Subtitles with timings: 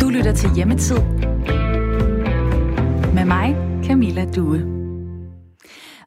[0.00, 0.98] Du lytter til Hjemmetid
[3.14, 4.78] med mig, Camilla Due.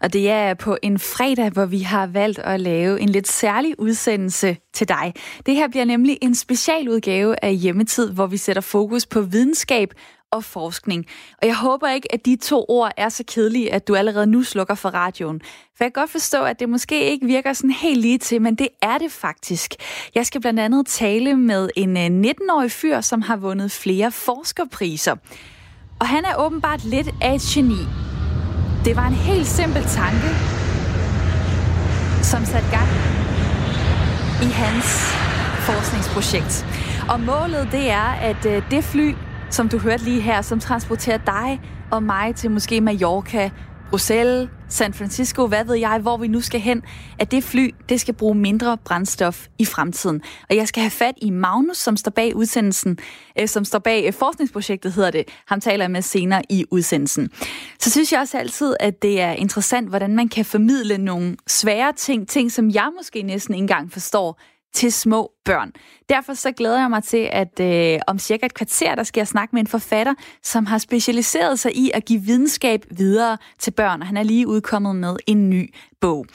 [0.01, 3.79] Og det er på en fredag, hvor vi har valgt at lave en lidt særlig
[3.79, 5.13] udsendelse til dig.
[5.45, 9.93] Det her bliver nemlig en specialudgave af Hjemmetid, hvor vi sætter fokus på videnskab
[10.31, 11.05] og forskning.
[11.41, 14.43] Og jeg håber ikke, at de to ord er så kedelige, at du allerede nu
[14.43, 15.41] slukker for radioen.
[15.77, 18.55] For jeg kan godt forstå, at det måske ikke virker sådan helt lige til, men
[18.55, 19.75] det er det faktisk.
[20.15, 25.15] Jeg skal blandt andet tale med en øh, 19-årig fyr, som har vundet flere forskerpriser.
[25.99, 27.81] Og han er åbenbart lidt af et geni.
[28.85, 30.29] Det var en helt simpel tanke,
[32.23, 32.89] som satte gang
[34.41, 34.87] i hans
[35.59, 36.65] forskningsprojekt.
[37.09, 39.13] Og målet det er, at øh, det fly,
[39.51, 43.49] som du hørte lige her, som transporterer dig og mig til måske Mallorca,
[43.89, 46.83] Bruxelles, San Francisco, hvad ved jeg, hvor vi nu skal hen,
[47.19, 50.21] at det fly, det skal bruge mindre brændstof i fremtiden.
[50.49, 52.97] Og jeg skal have fat i Magnus, som står bag udsendelsen,
[53.39, 55.23] øh, som står bag øh, forskningsprojektet, hedder det.
[55.47, 57.29] Ham taler jeg med senere i udsendelsen.
[57.79, 61.93] Så synes jeg også altid, at det er interessant, hvordan man kan formidle nogle svære
[61.93, 64.39] ting, ting, som jeg måske næsten ikke engang forstår,
[64.73, 65.71] til små børn.
[66.09, 69.27] Derfor så glæder jeg mig til, at øh, om cirka et kvarter, der skal jeg
[69.27, 70.13] snakke med en forfatter,
[70.43, 74.47] som har specialiseret sig i at give videnskab videre til børn, og han er lige
[74.47, 76.25] udkommet med en ny bog.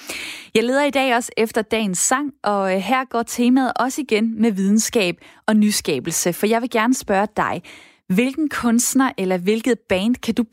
[0.55, 4.43] Jeg leder i dag også efter dagens sang, og øh, her går temaet også igen
[4.43, 7.63] med videnskab og nyskabelse, for jeg vil gerne spørge dig,
[8.09, 10.45] hvilken kunstner eller hvilket band kan du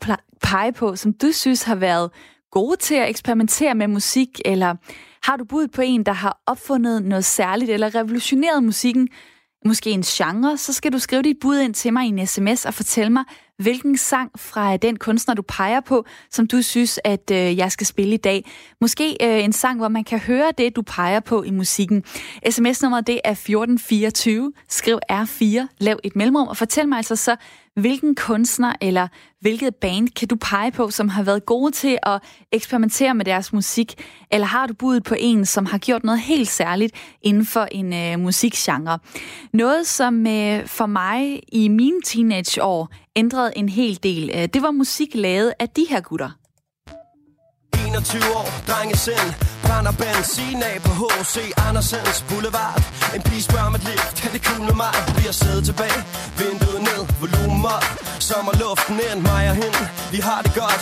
[0.42, 2.10] pege på, som du synes har været
[2.50, 4.74] gode til at eksperimentere med musik, eller
[5.24, 9.08] har du budt på en, der har opfundet noget særligt eller revolutioneret musikken,
[9.64, 12.64] måske en genre, så skal du skrive dit bud ind til mig i en sms
[12.64, 13.24] og fortælle mig,
[13.58, 17.72] hvilken sang fra øh, den kunstner, du peger på, som du synes, at øh, jeg
[17.72, 18.50] skal spille i dag.
[18.80, 22.04] Måske øh, en sang, hvor man kan høre det, du peger på i musikken.
[22.50, 24.52] SMS-nummeret det er 1424.
[24.68, 27.36] Skriv R4, lav et mellemrum, og fortæl mig altså så,
[27.74, 29.08] hvilken kunstner eller
[29.40, 32.22] hvilket band kan du pege på, som har været gode til at
[32.52, 33.94] eksperimentere med deres musik?
[34.30, 37.92] Eller har du budet på en, som har gjort noget helt særligt inden for en
[37.92, 38.98] øh, musikgenre?
[39.52, 44.70] Noget, som øh, for mig i mine teenageår ændrede en hel del, øh, det var
[44.70, 46.30] musik lavet af de her gutter.
[47.88, 49.28] 21 år, drengesind,
[49.66, 51.36] Brænder benzin af på H.C.
[51.68, 52.78] Andersens Boulevard
[53.16, 54.94] En pige spørger mit liv, kan det cool mig?
[55.18, 56.00] Vi har siddet tilbage,
[56.40, 57.86] vinduet ned, volumen op
[58.28, 59.82] Sommerluften ind, mig og hende
[60.14, 60.80] Vi har det godt,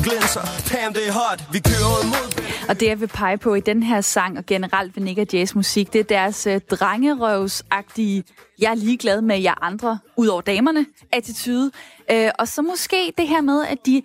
[0.00, 0.40] huden glinser
[0.72, 3.82] Damn, det er hot, vi kører mod Og det jeg vil pege på i den
[3.82, 8.24] her sang Og generelt ved Nick og Jazz musik Det er deres uh, drengerøvsagtige
[8.60, 11.70] Jeg er ligeglad med jer andre Udover damerne attitude
[12.12, 14.02] uh, Og så måske det her med, at de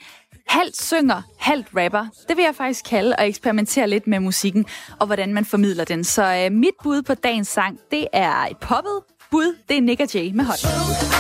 [0.47, 2.05] halvt synger, halvt rapper.
[2.27, 4.65] Det vil jeg faktisk kalde at eksperimentere lidt med musikken,
[4.99, 6.03] og hvordan man formidler den.
[6.03, 8.99] Så øh, mit bud på dagens sang, det er et poppet
[9.31, 9.55] bud.
[9.69, 10.65] Det er Nick og Jay med Hot.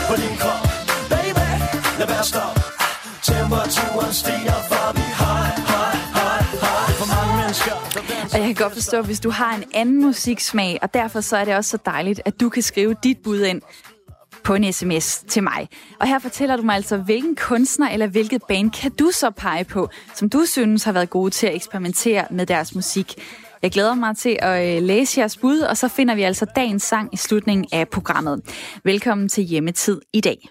[0.09, 0.67] På din krop,
[1.09, 1.45] baby,
[1.99, 2.75] lad være stop.
[3.25, 4.57] Temperaturen stiger,
[8.35, 11.45] og jeg kan godt forstå, hvis du har en anden musiksmag, og derfor så er
[11.45, 13.61] det også så dejligt, at du kan skrive dit bud ind
[14.43, 15.67] på en sms til mig.
[15.99, 19.63] Og her fortæller du mig altså, hvilken kunstner eller hvilket band kan du så pege
[19.63, 23.13] på, som du synes har været gode til at eksperimentere med deres musik.
[23.61, 26.83] Jeg glæder mig til at øh, læse jeres bud, og så finder vi altså dagens
[26.83, 28.41] sang i slutningen af programmet.
[28.83, 30.49] Velkommen til Hjemmetid i dag.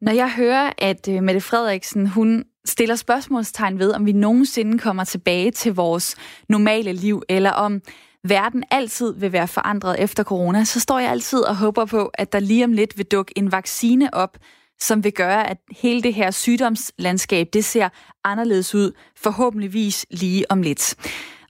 [0.00, 5.04] Når jeg hører, at øh, Mette Frederiksen, hun stiller spørgsmålstegn ved, om vi nogensinde kommer
[5.04, 6.16] tilbage til vores
[6.48, 7.80] normale liv, eller om
[8.24, 12.32] verden altid vil være forandret efter corona, så står jeg altid og håber på, at
[12.32, 14.38] der lige om lidt vil dukke en vaccine op,
[14.80, 17.88] som vil gøre, at hele det her sygdomslandskab, det ser
[18.24, 20.94] anderledes ud, forhåbentligvis lige om lidt.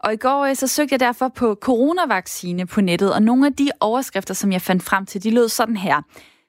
[0.00, 3.52] Og i går øh, så søgte jeg derfor på coronavaccine på nettet, og nogle af
[3.52, 6.02] de overskrifter, som jeg fandt frem til, de lød sådan her.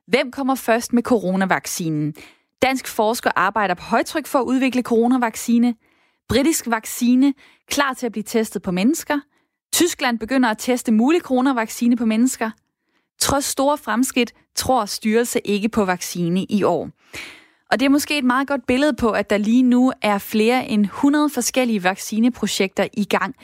[0.08, 2.14] Hvem kommer først med coronavaccinen?
[2.62, 5.76] Dansk forsker arbejder på højtryk for at udvikle coronavaccine.
[6.30, 7.34] Britisk vaccine
[7.68, 9.20] klar til at blive testet på mennesker–
[9.76, 12.52] Tyskland begynder at teste mulig coronavaccine på mennesker.
[13.20, 16.90] Trods store fremskridt tror styrelse ikke på vaccine i år.
[17.72, 20.68] Og det er måske et meget godt billede på, at der lige nu er flere
[20.68, 23.36] end 100 forskellige vaccineprojekter i gang.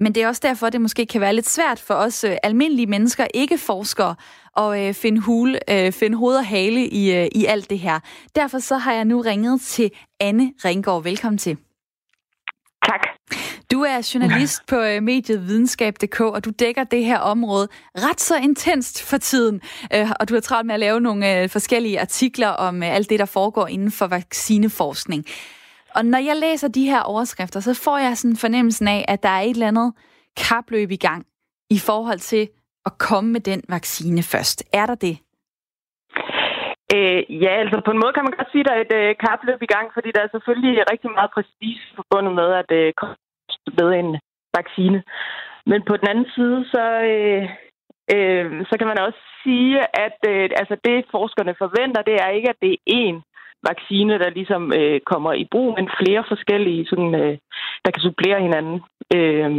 [0.00, 2.86] Men det er også derfor, det måske kan være lidt svært for os øh, almindelige
[2.86, 4.14] mennesker, ikke forskere,
[4.56, 8.00] at øh, finde, hule, øh, finde hoved og hale i, i alt det her.
[8.34, 11.02] Derfor så har jeg nu ringet til Anne Ringgaard.
[11.02, 11.56] Velkommen til.
[12.86, 13.00] Tak.
[13.72, 17.68] Du er journalist på øh, mediet videnskab.dk, og du dækker det her område
[17.98, 19.60] ret så intenst for tiden.
[19.94, 23.18] Øh, og du har travlt med at lave nogle øh, forskellige artikler om alt det,
[23.18, 25.24] der foregår inden for vaccineforskning.
[25.96, 29.28] Og når jeg læser de her overskrifter, så får jeg sådan fornemmelsen af, at der
[29.28, 29.94] er et eller andet
[30.48, 31.26] kapløb i gang
[31.70, 32.48] i forhold til
[32.86, 34.64] at komme med den vaccine først.
[34.72, 35.16] Er der det?
[36.94, 39.14] Øh, ja, altså på en måde kan man godt sige, at der er et øh,
[39.26, 43.16] kapløb i gang, fordi der er selvfølgelig rigtig meget præcis forbundet med at øh, komme
[43.78, 44.10] med en
[44.58, 45.02] vaccine.
[45.70, 47.42] Men på den anden side, så, øh,
[48.14, 49.74] øh, så kan man også sige,
[50.06, 53.16] at øh, altså det forskerne forventer, det er ikke, at det er én
[53.68, 57.38] vaccine, der ligesom øh, kommer i brug, men flere forskellige, sådan, øh,
[57.84, 58.76] der kan supplere hinanden.
[59.16, 59.50] Øh,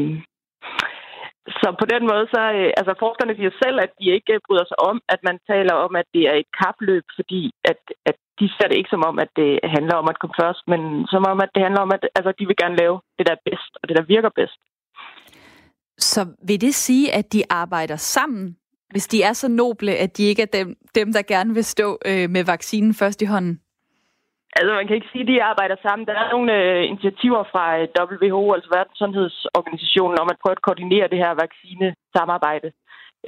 [1.61, 4.79] så på den måde, så øh, altså forskerne siger selv, at de ikke bryder sig
[4.89, 8.67] om, at man taler om, at det er et kapløb, fordi at, at de ser
[8.67, 10.81] det ikke som om, at det handler om at komme først, men
[11.13, 13.45] som om, at det handler om, at altså, de vil gerne lave det, der er
[13.49, 14.59] bedst, og det, der virker bedst.
[15.97, 18.57] Så vil det sige, at de arbejder sammen,
[18.91, 21.97] hvis de er så noble, at de ikke er dem, dem der gerne vil stå
[22.05, 23.61] øh, med vaccinen først i hånden?
[24.57, 26.07] Altså, man kan ikke sige, at de arbejder sammen.
[26.07, 31.07] Der er nogle øh, initiativer fra øh, WHO, altså Verdenssundhedsorganisationen, om at prøve at koordinere
[31.07, 32.69] det her vaccinesamarbejde.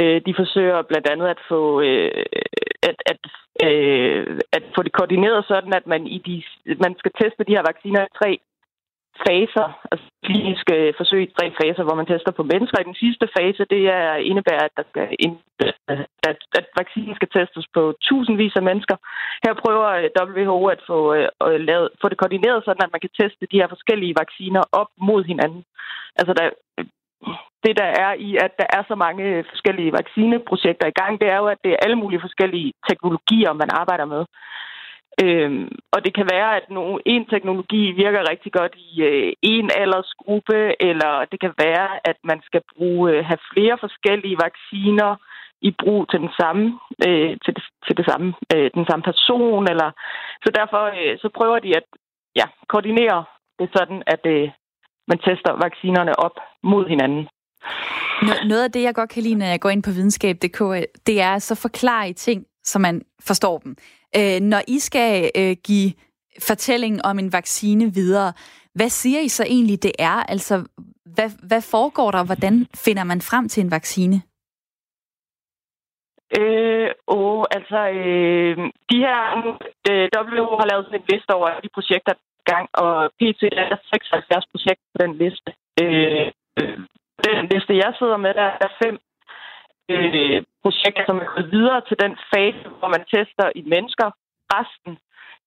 [0.02, 2.26] Øh, de forsøger blandt andet at få, øh,
[2.90, 3.22] at, at,
[3.68, 6.36] øh, at få det koordineret sådan, at man, i de,
[6.86, 8.40] man skal teste de her vacciner i tre
[9.28, 12.78] faser, altså kliniske forsøg i tre faser, hvor man tester på mennesker.
[12.80, 15.36] I den sidste fase, det er, indebærer, at, der skal ind,
[16.30, 18.96] at, at vaccinen skal testes på tusindvis af mennesker.
[19.46, 22.94] Her prøver øh, WHO at få, øh, at øh, lavet, få det koordineret, sådan at
[22.94, 25.64] man kan teste de her forskellige vacciner op mod hinanden.
[26.20, 26.46] Altså, der,
[27.64, 31.38] det der er i, at der er så mange forskellige vaccineprojekter i gang, det er
[31.38, 34.24] jo, at det er alle mulige forskellige teknologier, man arbejder med.
[35.22, 39.70] Øhm, og det kan være, at nogen, en teknologi virker rigtig godt i øh, en
[39.82, 45.12] aldersgruppe, eller det kan være, at man skal bruge øh, have flere forskellige vacciner
[45.62, 49.64] i brug til den samme øh, til, det, til det samme øh, den samme person,
[49.72, 49.90] eller
[50.44, 51.88] så derfor øh, så prøver de at
[52.36, 53.24] ja koordinere
[53.60, 54.50] det sådan, at øh,
[55.08, 57.28] man tester vaccinerne op mod hinanden.
[58.52, 60.60] Noget af det, jeg godt kan lide, når jeg går ind på videnskab.dk,
[61.08, 63.76] det er så forklare i ting, så man forstår dem.
[64.20, 65.94] Øh, når I skal øh, give
[66.50, 68.34] fortællingen om en vaccine videre,
[68.76, 70.24] hvad siger I så egentlig, det er?
[70.34, 70.56] Altså,
[71.16, 72.26] hvad, hvad foregår der?
[72.26, 72.56] Hvordan
[72.86, 74.22] finder man frem til en vaccine?
[76.40, 78.58] Øh, og altså, øh,
[78.92, 79.20] de her,
[79.90, 82.14] øh, WHO har lavet sådan en liste over de projekter
[82.52, 85.50] gang, og PT er der 76 projekter på den liste.
[85.82, 86.28] Øh,
[86.60, 86.78] øh,
[87.42, 88.96] den liste, jeg sidder med, der er fem
[89.90, 94.08] øh, projekter, som er gået videre til den fase, hvor man tester i mennesker.
[94.56, 94.98] Resten,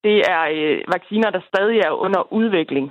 [0.05, 2.87] det er øh, vacciner, der stadig er under udvikling.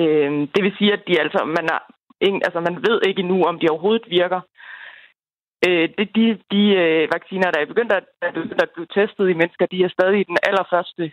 [0.00, 1.80] Øh, det vil sige, at de altså, man, er,
[2.20, 4.40] ingen, altså, man ved ikke endnu, om de overhovedet virker.
[5.66, 9.30] Øh, det, de de øh, vacciner, der er begyndt at, er begyndt at blive testet
[9.30, 11.12] i mennesker, de er stadig i den allerførste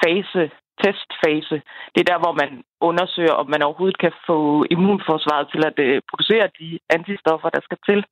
[0.00, 0.50] fase,
[0.82, 1.56] testfase.
[1.92, 2.50] Det er der, hvor man
[2.80, 7.78] undersøger, om man overhovedet kan få immunforsvaret til at øh, producere de antistoffer, der skal
[7.88, 8.04] til.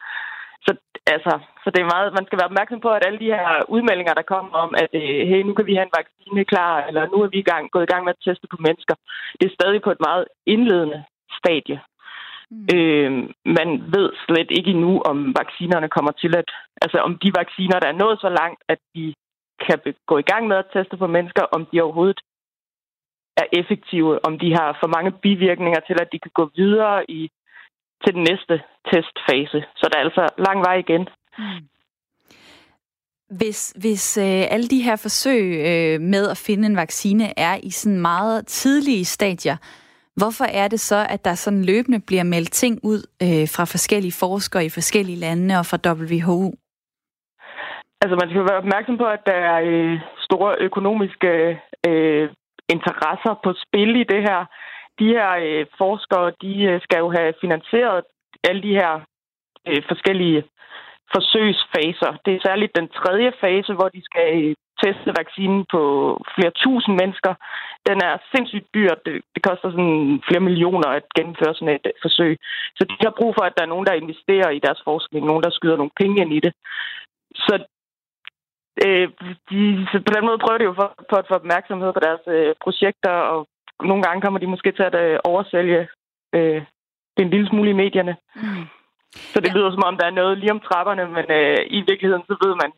[0.64, 0.70] Så,
[1.14, 1.32] altså,
[1.62, 4.30] så det er meget, man skal være opmærksom på, at alle de her udmeldinger, der
[4.32, 7.28] kommer om, at øh, hey, nu kan vi have en vaccine klar, eller nu er
[7.32, 8.94] vi i gang, gået i gang med at teste på mennesker,
[9.38, 11.04] det er stadig på et meget indledende
[11.38, 11.80] stadie.
[12.50, 12.66] Mm.
[12.74, 13.10] Øh,
[13.58, 16.50] man ved slet ikke endnu, om vaccinerne kommer til at...
[16.82, 19.14] Altså om de vacciner, der er nået så langt, at de
[19.66, 22.20] kan gå i gang med at teste på mennesker, om de overhovedet
[23.36, 27.30] er effektive, om de har for mange bivirkninger til, at de kan gå videre i
[28.04, 28.54] til den næste
[28.90, 29.60] testfase.
[29.76, 31.08] Så der er altså lang vej igen.
[31.38, 31.68] Mm.
[33.30, 37.70] Hvis, hvis øh, alle de her forsøg øh, med at finde en vaccine er i
[37.70, 39.56] sådan meget tidlige stadier,
[40.16, 44.18] hvorfor er det så, at der sådan løbende bliver meldt ting ud øh, fra forskellige
[44.20, 46.40] forskere i forskellige lande og fra WHO?
[48.02, 51.30] Altså man skal være opmærksom på, at der er øh, store økonomiske
[51.88, 52.28] øh,
[52.74, 54.40] interesser på spil i det her
[54.98, 58.04] de her øh, forskere, de øh, skal jo have finansieret
[58.48, 58.92] alle de her
[59.68, 60.44] øh, forskellige
[61.14, 62.12] forsøgsfaser.
[62.24, 65.82] Det er særligt den tredje fase, hvor de skal øh, teste vaccinen på
[66.34, 67.32] flere tusind mennesker.
[67.88, 68.92] Den er sindssygt dyr.
[69.06, 72.32] Det, det koster sådan flere millioner at gennemføre sådan et øh, forsøg.
[72.76, 75.44] Så de har brug for, at der er nogen, der investerer i deres forskning, nogen,
[75.46, 76.52] der skyder nogle penge ind i det.
[77.34, 77.54] Så
[78.86, 79.08] øh,
[79.50, 82.24] de, så på den måde prøver de jo for, for at få opmærksomhed på deres
[82.26, 83.40] øh, projekter og
[83.82, 85.88] nogle gange kommer de måske til at øh, oversælge
[86.34, 86.62] øh,
[87.18, 88.16] en lille smule i medierne.
[88.36, 88.64] Mm.
[89.32, 89.54] Så det ja.
[89.54, 92.54] lyder som om, der er noget lige om trapperne, men øh, i virkeligheden så ved
[92.62, 92.70] man,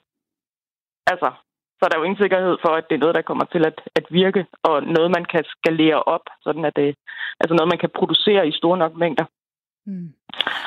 [1.12, 1.30] altså,
[1.76, 3.78] så er der jo ingen sikkerhed for, at det er noget, der kommer til at,
[3.99, 6.95] at virke, og noget, man kan skalere op, sådan at det,
[7.40, 9.25] altså noget, man kan producere i store nok mængder.
[9.87, 10.09] Mm.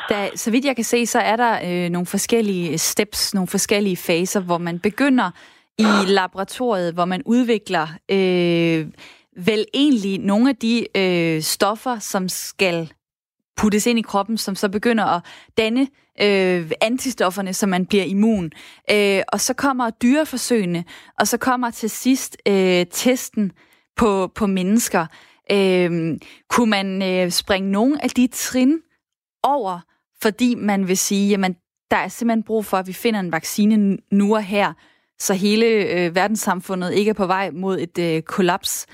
[0.10, 3.98] Da, så vidt jeg kan se, så er der øh, nogle forskellige steps, nogle forskellige
[3.98, 5.32] faser, hvor man begynder
[5.78, 8.82] i laboratoriet, hvor man udvikler øh,
[9.36, 12.94] vel egentlig nogle af de øh, stoffer, som skal
[13.58, 15.22] puttes ind i kroppen, som så begynder at
[15.58, 15.88] danne
[16.22, 18.52] øh, antistofferne, så man bliver immun.
[18.92, 20.84] Øh, og så kommer dyreforsøgene,
[21.20, 23.52] og så kommer til sidst øh, testen
[23.96, 25.06] på, på mennesker.
[25.52, 26.18] Øh,
[26.50, 28.80] kunne man øh, springe nogle af de trin
[29.44, 29.80] over,
[30.22, 31.56] fordi man vil sige, jamen,
[31.92, 34.74] der er simpelthen brug for, at vi finder en vaccine nu og her,
[35.20, 38.86] så hele øh, verdenssamfundet ikke er på vej mod et øh, kollaps?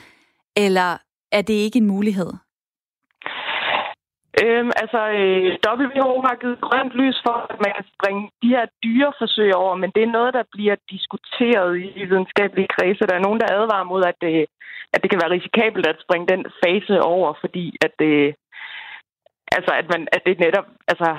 [0.66, 0.90] Eller
[1.32, 2.32] er det ikke en mulighed?
[4.44, 8.66] Øhm, altså, øh, WHO har givet grønt lys for, at man kan springe de her
[8.84, 13.08] dyreforsøg over, men det er noget, der bliver diskuteret i videnskabelige kredse.
[13.10, 14.36] Der er nogen, der advarer mod, at det,
[14.94, 18.16] at det kan være risikabelt at springe den fase over, fordi at det,
[19.58, 21.10] altså, at man, at det netop, altså,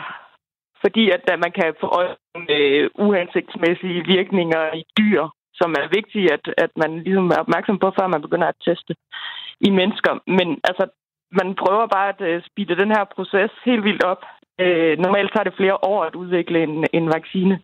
[0.83, 2.15] fordi at, at man kan få øje
[2.55, 5.23] øh, uhensigtsmæssige virkninger i dyr,
[5.61, 8.95] som er vigtige, at, at man ligesom er opmærksom på, før man begynder at teste
[9.61, 10.13] i mennesker.
[10.39, 10.85] Men altså,
[11.33, 14.23] man prøver bare at øh, speede den her proces helt vildt op.
[14.61, 17.55] Øh, normalt tager det flere år at udvikle en, en vaccine.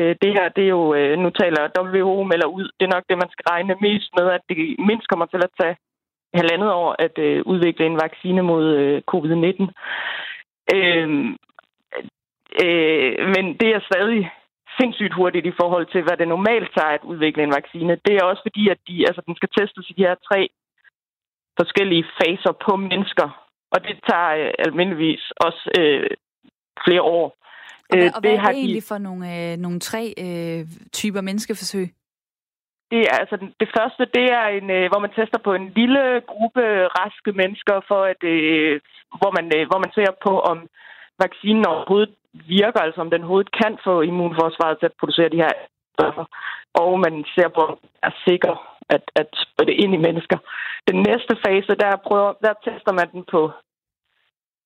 [0.00, 3.04] Øh, det her, det er jo, øh, nu taler WHO melder ud, det er nok
[3.08, 5.76] det, man skal regne mest med, at det mindst kommer til at tage
[6.34, 9.62] halvandet år at øh, udvikle en vaccine mod øh, covid-19.
[10.74, 11.08] Øh,
[12.64, 14.30] øh, men det er stadig
[14.80, 17.98] sindssygt hurtigt i forhold til, hvad det normalt tager at udvikle en vaccine.
[18.06, 20.40] Det er også fordi, at de, altså, den skal testes i de her tre
[21.60, 23.28] forskellige faser på mennesker.
[23.74, 26.10] Og det tager øh, almindeligvis også øh,
[26.84, 27.26] flere år.
[27.90, 28.90] Og hvad, øh, og hvad det er det egentlig de...
[28.92, 30.60] for nogle, øh, nogle tre øh,
[30.92, 31.86] typer menneskeforsøg?
[32.90, 36.02] Det er altså det første, det er en, øh, hvor man tester på en lille
[36.32, 36.62] gruppe
[36.98, 38.80] raske mennesker for at øh,
[39.20, 40.58] hvor man øh, hvor man ser på om
[41.24, 45.52] vaccinen overhovedet virker, altså om den overhovedet kan få immunforsvaret til at producere de her
[45.94, 46.24] stoffer,
[46.74, 48.54] og man ser på om den er sikker
[48.94, 50.38] at, at sprøjte ind i mennesker.
[50.90, 53.42] Den næste fase, der, prøver, der tester man den på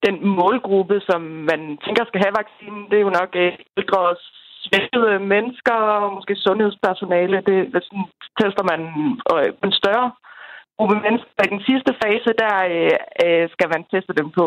[0.06, 1.20] den målgruppe, som
[1.50, 2.82] man tænker skal have vaccinen.
[2.90, 4.16] Det er jo nok øh, ældre og
[4.64, 7.36] svækkede mennesker, og måske sundhedspersonale.
[7.48, 7.56] Det,
[7.86, 8.06] sådan,
[8.40, 8.80] tester man
[9.32, 10.08] øh, en større
[10.78, 11.42] gruppe mennesker.
[11.44, 14.46] I den sidste fase, der øh, øh skal man teste dem på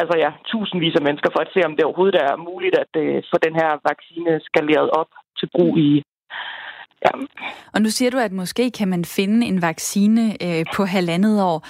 [0.00, 3.16] altså ja, tusindvis af mennesker, for at se, om det overhovedet er muligt at øh,
[3.30, 5.90] få den her vaccine skaleret op til brug i
[7.04, 7.10] Ja.
[7.74, 11.66] Og nu siger du, at måske kan man finde en vaccine øh, på halvandet år.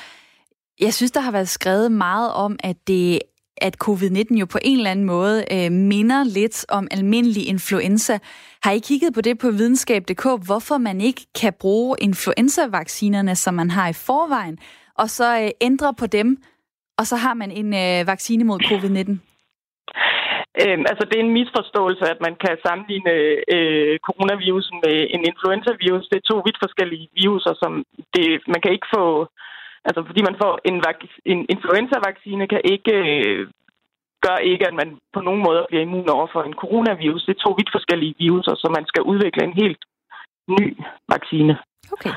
[0.81, 3.19] Jeg synes, der har været skrevet meget om, at det
[3.61, 8.19] at covid-19 jo på en eller anden måde øh, minder lidt om almindelig influenza.
[8.63, 13.71] Har I kigget på det på videnskab.dk, hvorfor man ikke kan bruge influenza-vaccinerne, som man
[13.71, 14.59] har i forvejen,
[14.95, 16.37] og så øh, ændre på dem,
[16.99, 19.11] og så har man en øh, vaccine mod covid-19?
[20.63, 23.15] Øhm, altså, det er en misforståelse, at man kan sammenligne
[23.57, 26.09] øh, coronavirusen med en influenzavirus.
[26.11, 27.73] Det er to vidt forskellige viruser, som
[28.15, 29.05] det, man kan ikke få...
[29.89, 30.77] Altså, fordi man får en,
[31.33, 33.47] en influenza-vaccine, kan ikke øh,
[34.27, 37.25] gør ikke, at man på nogen måde bliver immun over for en coronavirus.
[37.25, 39.83] Det er to vidt forskellige viruser, så man skal udvikle en helt
[40.59, 40.67] ny
[41.15, 41.55] vaccine.
[41.93, 42.11] Okay,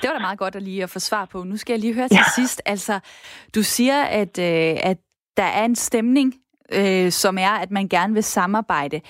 [0.00, 1.44] det var da meget godt at lige at få svar på.
[1.44, 2.34] Nu skal jeg lige høre til ja.
[2.34, 2.62] sidst.
[2.66, 3.00] Altså,
[3.54, 4.98] du siger, at, øh, at
[5.36, 6.34] der er en stemning
[6.72, 9.00] øh, som er, at man gerne vil samarbejde.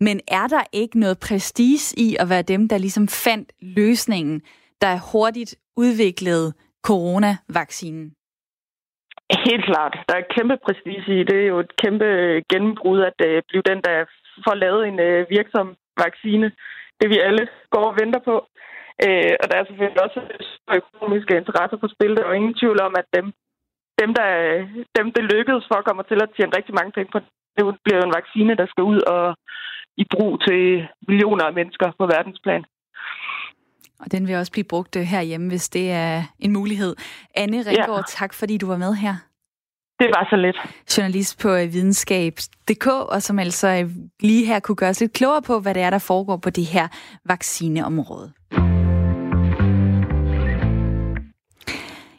[0.00, 4.42] Men er der ikke noget prestige i at være dem, der ligesom fandt løsningen,
[4.80, 6.52] der hurtigt udviklede
[6.86, 8.14] coronavaccinen?
[9.48, 9.94] Helt klart.
[10.08, 11.24] Der er kæmpe prestige i.
[11.30, 12.04] Det er jo et kæmpe
[12.52, 14.04] gennembrud at uh, blive den, der
[14.46, 15.66] får lavet en uh, virksom
[16.04, 16.52] vaccine.
[17.00, 18.36] Det vi alle går og venter på.
[19.04, 20.20] Uh, og der er selvfølgelig også
[20.78, 22.12] økonomiske interesser på spil.
[22.14, 23.26] Der er jo ingen tvivl om, at dem,
[24.00, 24.28] dem, der,
[24.96, 27.18] dem, det lykkedes for, kommer til at tjene rigtig mange penge på.
[27.56, 29.24] Det bliver jo en vaccine, der skal ud og
[30.02, 30.60] i brug til
[31.08, 32.64] millioner af mennesker på verdensplan.
[34.00, 36.96] Og den vil også blive brugt øh, herhjemme, hvis det er en mulighed.
[37.34, 38.18] Anne Ringgaard, ja.
[38.18, 39.14] tak fordi du var med her.
[39.98, 40.56] Det var så lidt.
[40.98, 45.42] Journalist på øh, videnskab.dk, og som altså øh, lige her kunne gøre os lidt klogere
[45.42, 46.88] på, hvad det er, der foregår på det her
[47.24, 48.32] vaccineområde.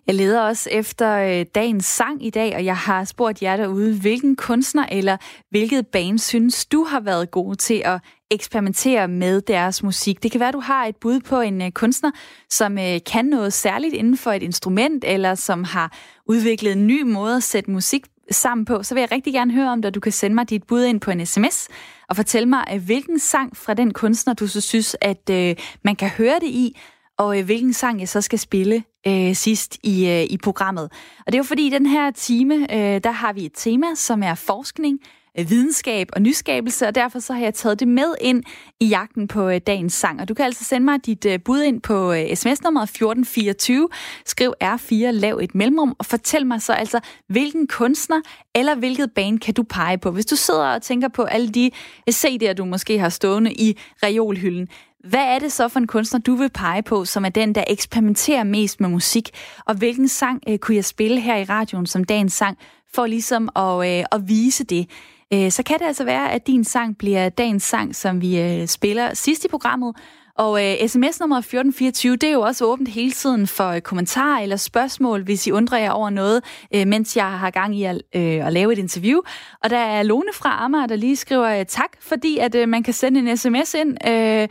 [0.07, 3.99] Jeg leder også efter øh, dagens sang i dag, og jeg har spurgt jer derude,
[3.99, 5.17] hvilken kunstner eller
[5.49, 10.23] hvilket band synes du har været god til at eksperimentere med deres musik.
[10.23, 12.11] Det kan være, du har et bud på en øh, kunstner,
[12.49, 17.01] som øh, kan noget særligt inden for et instrument, eller som har udviklet en ny
[17.01, 19.95] måde at sætte musik sammen på, så vil jeg rigtig gerne høre om dig.
[19.95, 21.67] du kan sende mig dit bud ind på en sms
[22.09, 26.09] og fortælle mig, hvilken sang fra den kunstner, du så synes, at øh, man kan
[26.09, 26.77] høre det i,
[27.17, 30.83] og øh, hvilken sang jeg så skal spille øh, sidst i, øh, i programmet.
[31.19, 33.87] Og det er jo fordi, i den her time, øh, der har vi et tema,
[33.95, 34.99] som er forskning,
[35.39, 38.43] øh, videnskab og nyskabelse, og derfor så har jeg taget det med ind
[38.79, 40.21] i jagten på øh, dagens sang.
[40.21, 43.89] Og du kan altså sende mig dit øh, bud ind på øh, sms-nummeret 1424.
[44.25, 48.21] Skriv R4, lav et mellemrum, og fortæl mig så altså, hvilken kunstner
[48.55, 50.11] eller hvilket band kan du pege på?
[50.11, 51.71] Hvis du sidder og tænker på alle de
[52.09, 54.67] øh, CD'er, du måske har stående i reolhylden,
[55.09, 57.63] hvad er det så for en kunstner, du vil pege på, som er den, der
[57.67, 59.29] eksperimenterer mest med musik?
[59.65, 62.57] Og hvilken sang øh, kunne jeg spille her i radioen som dagens sang,
[62.93, 64.89] for ligesom at, øh, at vise det?
[65.33, 68.67] Øh, så kan det altså være, at din sang bliver dagens sang, som vi øh,
[68.67, 69.95] spiller sidst i programmet.
[70.37, 74.41] Og øh, sms nummer 1424, det er jo også åbent hele tiden for øh, kommentarer
[74.41, 76.43] eller spørgsmål, hvis I undrer jer over noget,
[76.75, 79.21] øh, mens jeg har gang i at, øh, at lave et interview.
[79.63, 82.83] Og der er Lone fra Amager, der lige skriver øh, tak, fordi at øh, man
[82.83, 84.07] kan sende en sms ind.
[84.07, 84.47] Øh,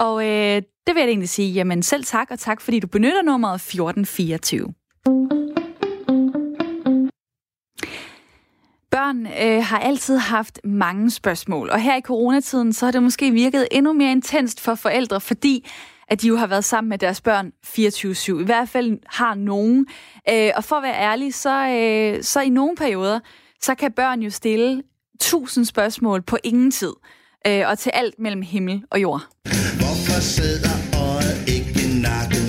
[0.00, 3.22] og øh, det vil jeg egentlig sige, jamen selv tak, og tak fordi du benytter
[3.22, 4.74] nummeret 1424.
[8.90, 13.30] Børn øh, har altid haft mange spørgsmål, og her i coronatiden, så har det måske
[13.30, 15.68] virket endnu mere intenst for forældre, fordi
[16.08, 18.40] at de jo har været sammen med deres børn 24-7.
[18.40, 19.86] I hvert fald har nogen.
[20.30, 23.20] Øh, og for at være ærlig, så, øh, så i nogle perioder,
[23.60, 24.82] så kan børn jo stille
[25.20, 26.92] tusind spørgsmål på ingen tid
[27.46, 29.22] øh, og til alt mellem himmel og jord.
[30.18, 32.46] Hvorfor sidder øjet ikke i nakken?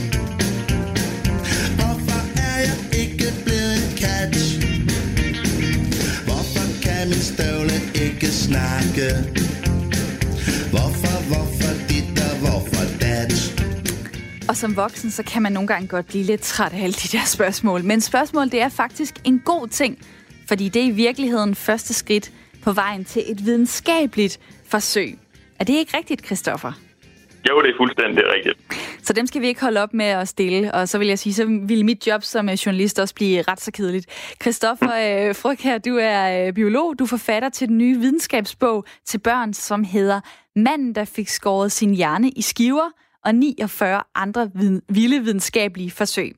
[1.80, 4.36] Hvorfor er jeg ikke blevet en kat?
[6.28, 9.08] Hvorfor kan min støvle ikke snakke?
[10.74, 13.32] Hvorfor, hvorfor dit og hvorfor dat?
[14.50, 17.08] Og som voksen, så kan man nogle gange godt blive lidt træt af alle de
[17.18, 17.84] der spørgsmål.
[17.84, 19.98] Men spørgsmål, det er faktisk en god ting,
[20.48, 22.32] fordi det er i virkeligheden første skridt
[22.64, 25.20] på vejen til et videnskabeligt forsøg.
[25.60, 26.89] Er det ikke rigtigt, Christoffer?
[27.50, 28.58] Jo, det er fuldstændig rigtigt.
[29.04, 31.34] Så dem skal vi ikke holde op med at stille, og så vil jeg sige,
[31.34, 34.06] så vil mit job som øh, journalist også blive ret så kedeligt.
[34.42, 34.92] Christoffer
[35.30, 39.18] øh, Fryg her, du er øh, biolog, du er forfatter til den nye videnskabsbog til
[39.18, 40.22] børn, som hedder
[40.56, 42.90] Manden, der fik skåret sin hjerne i skiver,
[43.26, 46.36] og 49 andre vid- vilde videnskabelige forsøg.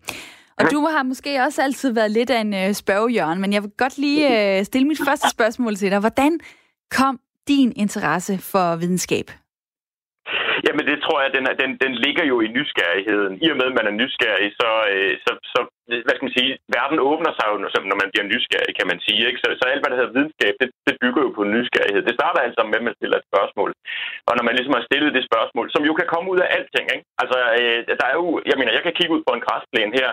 [0.58, 3.98] Og du har måske også altid været lidt af en øh, men jeg vil godt
[3.98, 6.00] lige øh, stille mit første spørgsmål til dig.
[6.00, 6.40] Hvordan
[6.92, 9.32] kom din interesse for videnskab?
[10.66, 13.34] Jamen det tror jeg, den, den, den ligger jo i nysgerrigheden.
[13.44, 15.60] I og med, at man er nysgerrig, så, øh, så, så
[16.06, 17.56] hvad skal man sige, verden åbner sig jo,
[17.90, 19.24] når man bliver nysgerrig, kan man sige.
[19.30, 19.42] Ikke?
[19.44, 22.02] Så, så alt, hvad der hedder videnskab, det, det bygger jo på nysgerrighed.
[22.08, 23.70] Det starter altså med, at man stiller et spørgsmål.
[24.28, 26.86] Og når man ligesom har stillet det spørgsmål, som jo kan komme ud af alting.
[26.96, 27.06] Ikke?
[27.22, 30.10] Altså, øh, der er jo, jeg mener, jeg kan kigge ud på en græsplæne her,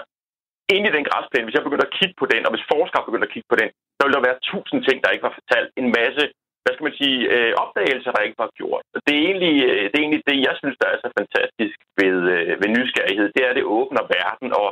[0.74, 3.26] ind i den græsplæne, hvis jeg begynder at kigge på den, og hvis forskere begynder
[3.28, 5.70] at kigge på den, så vil der være tusind ting, der ikke var fortalt.
[5.82, 6.22] En masse
[6.68, 8.84] hvad skal man sige, øh, opdagelser, der ikke var gjort.
[9.06, 12.16] Det er, egentlig, øh, det er egentlig det, jeg synes, der er så fantastisk ved,
[12.34, 13.26] øh, ved nysgerrighed.
[13.34, 14.68] Det er, at det åbner verden, og,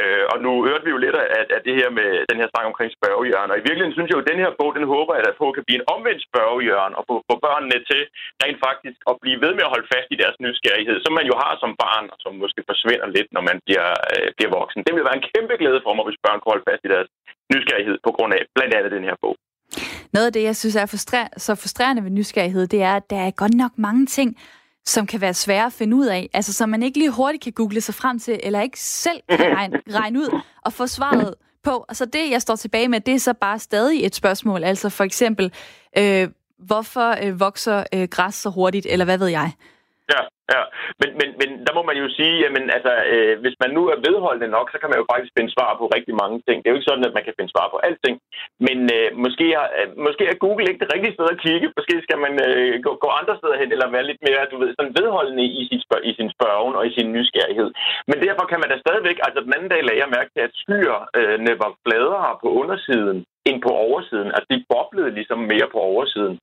[0.00, 2.66] øh, og nu hørte vi jo lidt af, af det her med den her snak
[2.70, 5.24] omkring spørgehjørn, og i virkeligheden synes jeg jo, at den her bog, den håber jeg,
[5.30, 8.02] at på kan blive en omvendt spørgehjørn, og få, få børnene til
[8.42, 11.34] rent faktisk at blive ved med at holde fast i deres nysgerrighed, som man jo
[11.42, 14.84] har som barn, og som måske forsvinder lidt, når man bliver, øh, bliver voksen.
[14.86, 17.10] Det vil være en kæmpe glæde for mig, hvis børn kunne holde fast i deres
[17.52, 19.36] nysgerrighed på grund af blandt andet den her bog.
[20.12, 23.16] Noget af det, jeg synes er frustrer- så frustrerende ved nysgerrighed, det er, at der
[23.16, 24.36] er godt nok mange ting,
[24.86, 26.30] som kan være svære at finde ud af.
[26.32, 29.56] Altså, som man ikke lige hurtigt kan google sig frem til, eller ikke selv kan
[29.56, 31.84] regne, regne ud og få svaret på.
[31.88, 34.64] Altså det, jeg står tilbage med, det er så bare stadig et spørgsmål.
[34.64, 35.52] Altså for eksempel,
[35.98, 39.52] øh, hvorfor øh, vokser øh, græs så hurtigt, eller hvad ved jeg?
[40.12, 40.20] Ja,
[40.54, 40.62] ja.
[41.00, 43.98] Men, men, men der må man jo sige, jamen, altså, øh, hvis man nu er
[44.06, 46.56] vedholdende nok, så kan man jo faktisk finde svar på rigtig mange ting.
[46.58, 48.16] Det er jo ikke sådan, at man kan finde svar på alting.
[48.66, 51.66] Men øh, måske, er, øh, måske er Google ikke det rigtige sted at kigge.
[51.78, 54.70] Måske skal man øh, gå, gå andre steder hen, eller være lidt mere du ved,
[54.74, 57.70] sådan vedholdende i sin, spørg, i sin spørgen og i sin nysgerrighed.
[58.08, 60.56] Men derfor kan man da stadigvæk, altså den anden dag lagde jeg mærke til, at
[60.62, 63.18] skyerne øh, var fladere på undersiden
[63.48, 64.30] end på oversiden.
[64.36, 66.36] Altså de boblede ligesom mere på oversiden.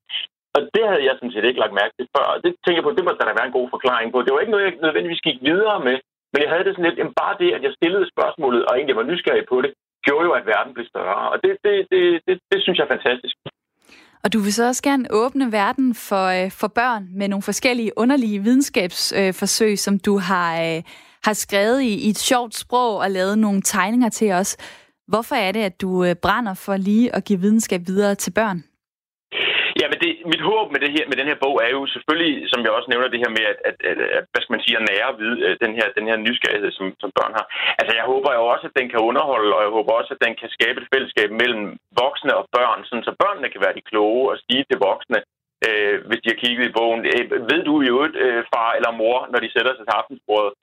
[0.58, 2.26] Og det havde jeg sådan set ikke lagt mærke til før.
[2.34, 4.20] Og det tænker jeg på, det må der være en god forklaring på.
[4.22, 5.98] Det var ikke noget, jeg nødvendigvis gik videre med,
[6.32, 9.00] men jeg havde det sådan lidt, jamen bare det, at jeg stillede spørgsmålet, og egentlig
[9.00, 9.72] var nysgerrig på det,
[10.06, 11.24] gjorde jo, at verden blev større.
[11.34, 13.36] Og det, det, det, det, det synes jeg er fantastisk.
[14.24, 17.92] Og du vil så også gerne åbne verden for, øh, for børn med nogle forskellige
[17.98, 20.84] underlige videnskabsforsøg, øh, som du har, øh,
[21.24, 24.58] har skrevet i, i et sjovt sprog og lavet nogle tegninger til os.
[25.08, 28.64] Hvorfor er det, at du øh, brænder for lige at give videnskab videre til børn?
[29.80, 32.34] Ja, men det, mit håb med, det her, med den her bog er jo selvfølgelig,
[32.52, 34.78] som jeg også nævner, det her med, at, at, at, at hvad skal man sige,
[34.80, 37.46] at nære vid, øh, den, her, den her nysgerrighed, som, som børn har.
[37.80, 40.34] Altså, jeg håber jo også, at den kan underholde, og jeg håber også, at den
[40.42, 41.66] kan skabe et fællesskab mellem
[42.02, 45.20] voksne og børn, sådan så børnene kan være de kloge og sige til voksne,
[45.68, 47.02] øh, hvis de har kigget i bogen.
[47.14, 50.54] Øh, ved du jo øvrigt, øh, far eller mor, når de sætter sig til aftensbordet,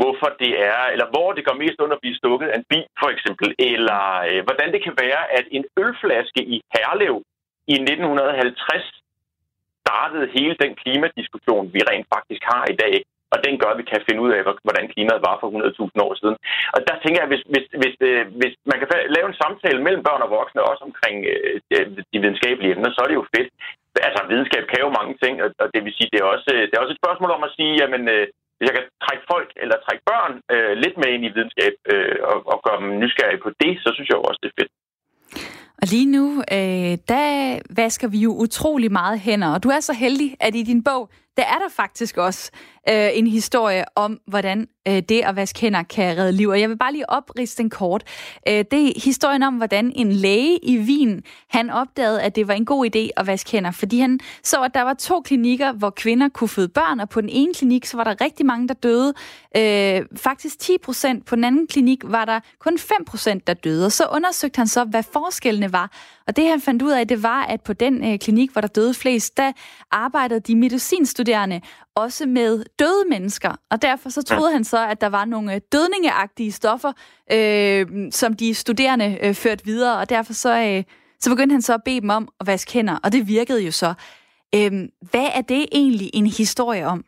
[0.00, 2.78] hvorfor det er, eller hvor det går mest under at blive stukket af en bi,
[3.02, 7.16] for eksempel, eller øh, hvordan det kan være, at en ølflaske i Herlev
[7.72, 9.04] i 1950
[9.84, 12.94] startede hele den klimadiskussion, vi rent faktisk har i dag.
[13.34, 16.14] Og den gør, at vi kan finde ud af, hvordan klimaet var for 100.000 år
[16.20, 16.36] siden.
[16.74, 20.02] Og der tænker jeg, hvis, hvis, hvis, øh, hvis man kan lave en samtale mellem
[20.08, 23.50] børn og voksne, også omkring øh, øh, de videnskabelige emner, så er det jo fedt.
[24.08, 26.74] Altså, videnskab kan jo mange ting, og det vil sige, det er også, øh, det
[26.74, 29.76] er også et spørgsmål om at sige, jamen, øh, hvis jeg kan trække folk eller
[29.86, 33.50] trække børn øh, lidt med ind i videnskab øh, og, og gøre dem nysgerrige på
[33.62, 34.72] det, så synes jeg jo også, det er fedt.
[35.82, 39.92] Og lige nu, øh, der vasker vi jo utrolig meget hænder, og du er så
[39.92, 42.50] heldig, at i din bog, der er der faktisk også
[42.88, 46.48] øh, en historie om, hvordan øh, det at vaske hænder kan redde liv.
[46.48, 48.04] Og jeg vil bare lige opriste den kort.
[48.48, 52.54] Øh, det er historien om, hvordan en læge i Wien, han opdagede, at det var
[52.54, 55.90] en god idé at vaske hænder, fordi han så, at der var to klinikker, hvor
[55.90, 58.74] kvinder kunne føde børn, og på den ene klinik, så var der rigtig mange, der
[58.74, 59.14] døde.
[59.56, 61.26] Øh, faktisk 10 procent.
[61.26, 63.86] På den anden klinik var der kun 5 procent, der døde.
[63.86, 65.90] Og så undersøgte han så, hvad forskellene var.
[66.26, 68.68] Og det han fandt ud af, det var, at på den øh, klinik, hvor der
[68.68, 69.52] døde flest, der
[69.90, 71.23] arbejdede de medicinstuderende
[71.96, 73.52] også med døde mennesker.
[73.70, 76.92] Og derfor så troede han så, at der var nogle øh, dødningeagtige stoffer,
[77.32, 79.98] øh, som de studerende øh, førte videre.
[80.00, 80.84] Og derfor så, øh,
[81.20, 82.96] så begyndte han så at bede dem om at vaske hænder.
[83.04, 83.90] Og det virkede jo så.
[84.56, 84.72] Øh,
[85.10, 87.04] hvad er det egentlig en historie om?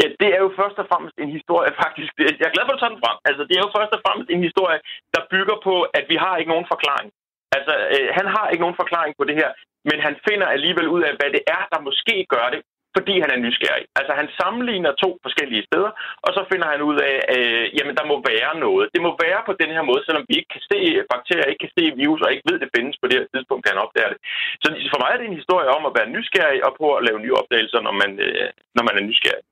[0.00, 2.12] Ja, det er jo først og fremmest en historie, faktisk.
[2.18, 3.18] Jeg er glad for, at du tager den frem.
[3.28, 4.80] Altså, det er jo først og fremmest en historie,
[5.14, 7.10] der bygger på, at vi har ikke nogen forklaring.
[7.56, 9.50] Altså, øh, han har ikke nogen forklaring på det her,
[9.88, 12.60] men han finder alligevel ud af, hvad det er, der måske gør det,
[12.96, 13.86] fordi han er nysgerrig.
[13.98, 15.90] Altså, han sammenligner to forskellige steder,
[16.26, 18.84] og så finder han ud af, øh, jamen, der må være noget.
[18.94, 20.78] Det må være på den her måde, selvom vi ikke kan se
[21.14, 23.82] bakterier, ikke kan se virus, og ikke ved, det findes på det her tidspunkt, han
[23.84, 24.18] opdager det.
[24.62, 27.18] Så for mig er det en historie om at være nysgerrig og på at lave
[27.24, 29.44] nye opdagelser, når man, øh, når man er nysgerrig.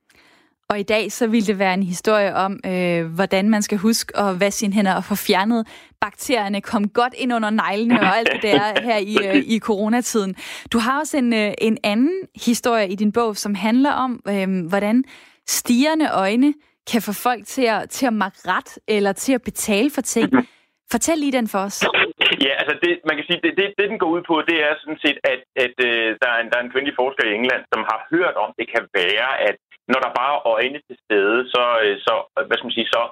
[0.72, 4.16] Og i dag så vil det være en historie om, øh, hvordan man skal huske
[4.16, 5.62] at vaske sine hænder og få fjernet
[6.06, 10.32] bakterierne, kom godt ind under neglene og alt det der her i, øh, i coronatiden.
[10.72, 14.48] Du har også en, øh, en anden historie i din bog, som handler om, øh,
[14.72, 15.04] hvordan
[15.58, 16.50] stigende øjne
[16.90, 20.28] kan få folk til at, til at makke ret eller til at betale for ting.
[20.94, 21.78] Fortæl lige den for os.
[22.46, 24.72] Ja, altså det, man kan sige, det, det, det den går ud på, det er
[24.82, 27.62] sådan set, at, at uh, der, er en, der er en kvindelig forsker i England,
[27.72, 29.56] som har hørt om, det kan være, at
[29.92, 32.14] når der bare er øjne til stede, så, øh, så,
[32.46, 33.02] hvad skal man sige, så,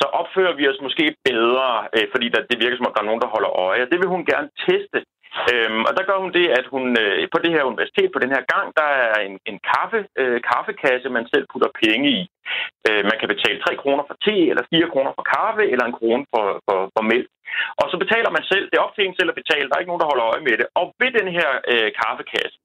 [0.00, 3.10] så opfører vi os måske bedre, øh, fordi der, det virker som om, der er
[3.10, 3.82] nogen, der holder øje.
[3.84, 4.98] Og det vil hun gerne teste.
[5.52, 8.34] Øhm, og der gør hun det, at hun øh, på det her universitet, på den
[8.34, 12.20] her gang, der er en, en kaffe, øh, kaffekasse, man selv putter penge i.
[12.88, 15.98] Øh, man kan betale 3 kroner for te, eller 4 kroner for kaffe, eller en
[15.98, 17.28] krone for, for, for mælk.
[17.80, 18.64] Og så betaler man selv.
[18.68, 19.66] Det er op til en selv at betale.
[19.66, 20.66] Der er ikke nogen, der holder øje med det.
[20.80, 22.56] Og ved den her øh, kaffekasse,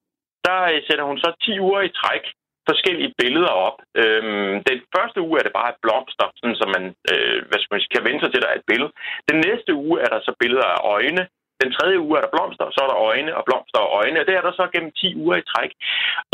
[0.47, 2.23] der øh, sætter hun så 10 uger i træk
[2.69, 3.77] forskellige billeder op.
[4.01, 7.73] Øhm, den første uge er det bare et blomster, sådan, så man, øh, hvad skal
[7.73, 8.91] man sige, kan vente sig til, at der er et billede.
[9.29, 11.23] Den næste uge er der så billeder af øjne.
[11.63, 14.19] Den tredje uge er der blomster, og så er der øjne og blomster og øjne.
[14.21, 15.71] Og det er der så gennem 10 uger i træk.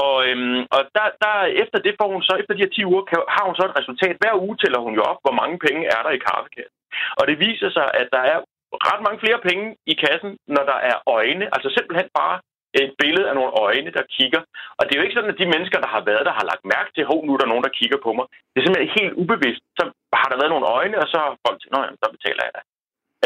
[0.05, 3.03] Og, øhm, og der, der, efter det får hun så, efter de her 10 uger,
[3.09, 4.15] kan, har hun så et resultat.
[4.21, 6.79] Hver uge tæller hun jo op, hvor mange penge er der i kaffekassen.
[7.19, 8.39] Og det viser sig, at der er
[8.89, 11.45] ret mange flere penge i kassen, når der er øjne.
[11.55, 12.37] Altså simpelthen bare
[12.79, 14.41] et billede af nogle øjne, der kigger.
[14.77, 16.71] Og det er jo ikke sådan, at de mennesker, der har været der, har lagt
[16.75, 18.25] mærke til, at nu er der nogen, der kigger på mig.
[18.51, 19.63] Det er simpelthen helt ubevidst.
[19.79, 19.83] Så
[20.21, 22.61] har der været nogle øjne, og så har folk til, jamen, så betaler jeg da.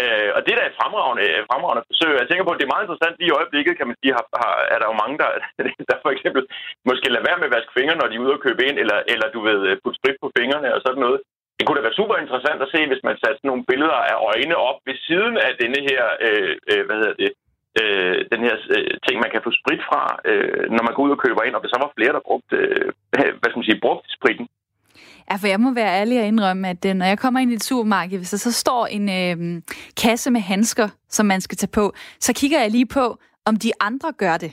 [0.01, 2.11] Øh, og det er et fremragende, øh, fremragende forsøg.
[2.21, 4.25] Jeg tænker på, at det er meget interessant lige i øjeblikket, kan man sige, har,
[4.41, 5.29] har, er der jo mange, der,
[5.89, 6.41] der for eksempel
[6.89, 8.97] måske lader være med at vaske fingre, når de er ude og købe ind, eller,
[9.13, 11.19] eller du ved, øh, putte sprit på fingrene og sådan noget.
[11.57, 14.55] Det kunne da være super interessant at se, hvis man satte nogle billeder af øjne
[14.69, 17.31] op ved siden af denne her, øh, øh, hvad hedder det,
[17.81, 21.15] øh, den her øh, ting, man kan få sprit fra, øh, når man går ud
[21.15, 22.87] og køber ind, og hvis så var flere, der brugte, øh,
[23.39, 24.47] hvad skal man sige, brugte spritten.
[25.29, 27.55] Ja, for jeg må være ærlig og indrømme, at øh, når jeg kommer ind i
[27.55, 29.61] et supermarked, hvis der så står en øh,
[30.03, 33.05] kasse med handsker, som man skal tage på, så kigger jeg lige på,
[33.45, 34.51] om de andre gør det.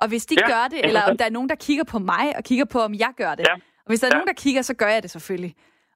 [0.00, 0.46] Og hvis de ja.
[0.46, 2.94] gør det, eller om der er nogen, der kigger på mig og kigger på, om
[2.94, 3.46] jeg gør det.
[3.48, 3.54] Ja.
[3.54, 4.18] Og hvis der er ja.
[4.18, 5.54] nogen, der kigger, så gør jeg det selvfølgelig.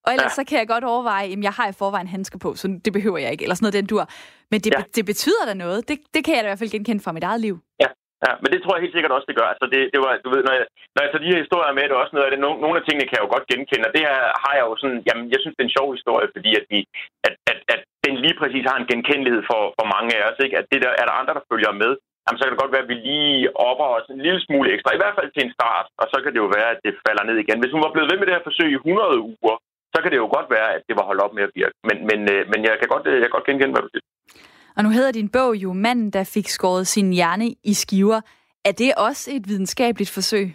[0.09, 0.39] Og ellers ja.
[0.41, 3.19] så kan jeg godt overveje, at jeg har i forvejen handsker på, så det behøver
[3.25, 4.05] jeg ikke, eller sådan noget den dur.
[4.53, 4.83] Men det, ja.
[4.97, 5.79] det betyder da noget.
[5.89, 7.57] Det, det kan jeg da i hvert fald genkende fra mit eget liv.
[7.85, 7.91] Ja.
[8.27, 9.49] Ja, men det tror jeg helt sikkert også, det gør.
[9.53, 11.85] Altså det, det var, du ved, når jeg, når jeg tager de her historier med,
[11.87, 12.41] det er også noget af det.
[12.45, 14.75] Nogle, nogle af tingene kan jeg jo godt genkende, og det her har jeg jo
[14.83, 16.79] sådan, jamen, jeg synes, det er en sjov historie, fordi at, vi,
[17.27, 20.59] at, at, at den lige præcis har en genkendelighed for, for mange af os, ikke?
[20.61, 21.93] At det der, er der andre, der følger med,
[22.25, 24.91] jamen, så kan det godt være, at vi lige opper os en lille smule ekstra,
[24.97, 27.25] i hvert fald til en start, og så kan det jo være, at det falder
[27.29, 27.61] ned igen.
[27.63, 29.57] Hvis hun var blevet ved med det her forsøg i 100 uger,
[29.95, 31.77] så kan det jo godt være, at det var holdt op med at virke.
[31.89, 34.07] Men, men, øh, men jeg kan godt, øh, jeg kan godt genkende, hvad du siger.
[34.77, 38.21] Og nu hedder din bog jo Manden, der fik skåret sin hjerne i skiver.
[38.69, 40.47] Er det også et videnskabeligt forsøg?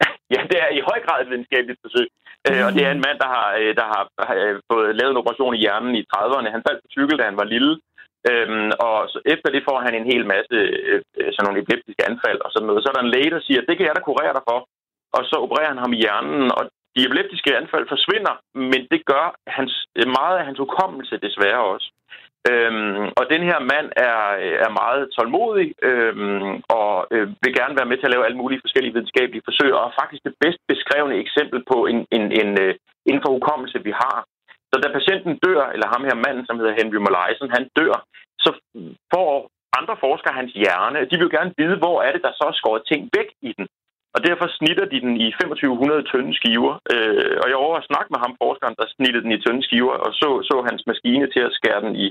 [0.34, 2.08] Ja, det er i høj grad et videnskabeligt forsøg.
[2.48, 2.64] Mm.
[2.66, 3.48] Og det er en mand, der har,
[3.80, 4.36] der har, har
[4.72, 6.54] fået lavet en operation i hjernen i 30'erne.
[6.56, 7.72] Han faldt på cykel, da han var lille.
[8.30, 10.56] Øhm, og så efter det får han en hel masse
[10.90, 11.00] øh,
[11.32, 12.82] sådan nogle epileptiske anfald og sådan noget.
[12.82, 14.58] Så er der en læge, der siger, det kan jeg da kurere dig for.
[15.16, 16.62] Og så opererer han ham i hjernen, og
[16.96, 21.88] de epileptiske anfald forsvinder, men det gør hans, øh, meget af hans hukommelse desværre også.
[22.50, 27.78] Øhm, og den her mand er, øh, er meget tålmodig øhm, og øh, vil gerne
[27.78, 30.60] være med til at lave alle mulige forskellige videnskabelige forsøg, og er faktisk det bedst
[30.72, 32.74] beskrevne eksempel på en, en, en, øh,
[33.10, 34.18] en for hukommelse, vi har.
[34.70, 37.96] Så da patienten dør, eller ham her manden, som hedder Henry Molaison, han dør,
[38.44, 38.50] så
[39.14, 39.30] får
[39.78, 40.98] andre forskere hans hjerne.
[41.08, 43.50] De vil jo gerne vide, hvor er det, der så er skåret ting væk i
[43.58, 43.66] den.
[44.14, 46.74] Og derfor snitter de den i 2500 tynde skiver.
[46.92, 49.96] Øh, og jeg over at snakke med ham, forskeren, der snittede den i tynde skiver,
[50.04, 52.06] og så, så hans maskine til at skære den i,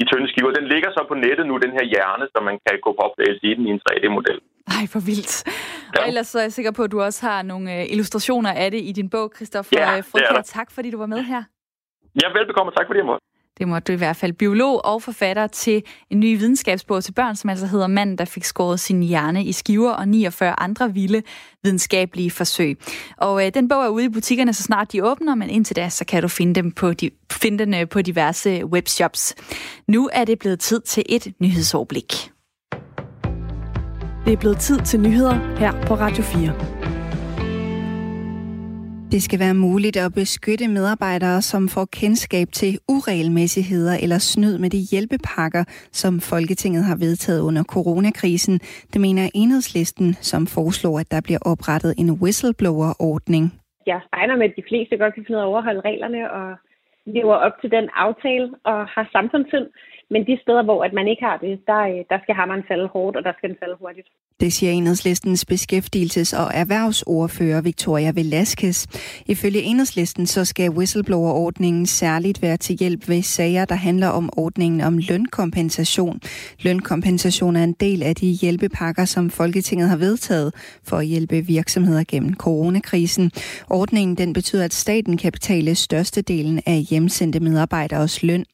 [0.00, 0.50] i tynde skiver.
[0.58, 3.44] Den ligger så på nettet nu, den her hjerne, så man kan gå på opdagelse
[3.50, 4.38] i den i en 3D-model.
[4.76, 5.32] Ej, for vildt.
[5.94, 6.00] Ja.
[6.00, 8.68] Og ellers så er jeg sikker på, at du også har nogle øh, illustrationer af
[8.74, 10.42] det i din bog, Christoffer ja, Frøkær.
[10.58, 11.42] Tak, fordi du var med her.
[12.22, 13.24] Ja, velbekomme, tak fordi jeg måtte.
[13.58, 14.32] Det måtte du i hvert fald.
[14.32, 18.44] Biolog og forfatter til en ny videnskabsbog til børn, som altså hedder Manden, der fik
[18.44, 21.22] skåret sin hjerne i skiver og 49 andre vilde
[21.64, 22.78] videnskabelige forsøg.
[23.16, 25.88] Og øh, den bog er ude i butikkerne, så snart de åbner, men indtil da,
[25.88, 29.34] så kan du finde, dem på de, finde den øh, på diverse webshops.
[29.88, 32.30] Nu er det blevet tid til et nyhedsoverblik.
[34.24, 36.97] Det er blevet tid til nyheder her på Radio 4.
[39.14, 44.70] Det skal være muligt at beskytte medarbejdere, som får kendskab til uregelmæssigheder eller snyd med
[44.70, 45.64] de hjælpepakker,
[46.00, 48.56] som Folketinget har vedtaget under coronakrisen.
[48.92, 53.44] Det mener enhedslisten, som foreslår, at der bliver oprettet en whistleblower-ordning.
[53.86, 56.48] Jeg regner med, at de fleste godt kan finde ud af at overholde reglerne og
[57.16, 59.66] lever op til den aftale og har samfundssind.
[60.10, 62.88] Men de steder, hvor at man ikke har det, der, øh, der skal hammeren falde
[62.88, 64.08] hårdt, og der skal den falde hurtigt.
[64.40, 68.86] Det siger enhedslistens beskæftigelses- og erhvervsordfører Victoria Velasquez.
[69.26, 74.80] Ifølge enhedslisten så skal whistleblower-ordningen særligt være til hjælp ved sager, der handler om ordningen
[74.80, 76.20] om lønkompensation.
[76.62, 82.04] Lønkompensation er en del af de hjælpepakker, som Folketinget har vedtaget for at hjælpe virksomheder
[82.08, 83.32] gennem coronakrisen.
[83.70, 88.44] Ordningen den betyder, at staten kan betale størstedelen af hjemsendte medarbejderes løn.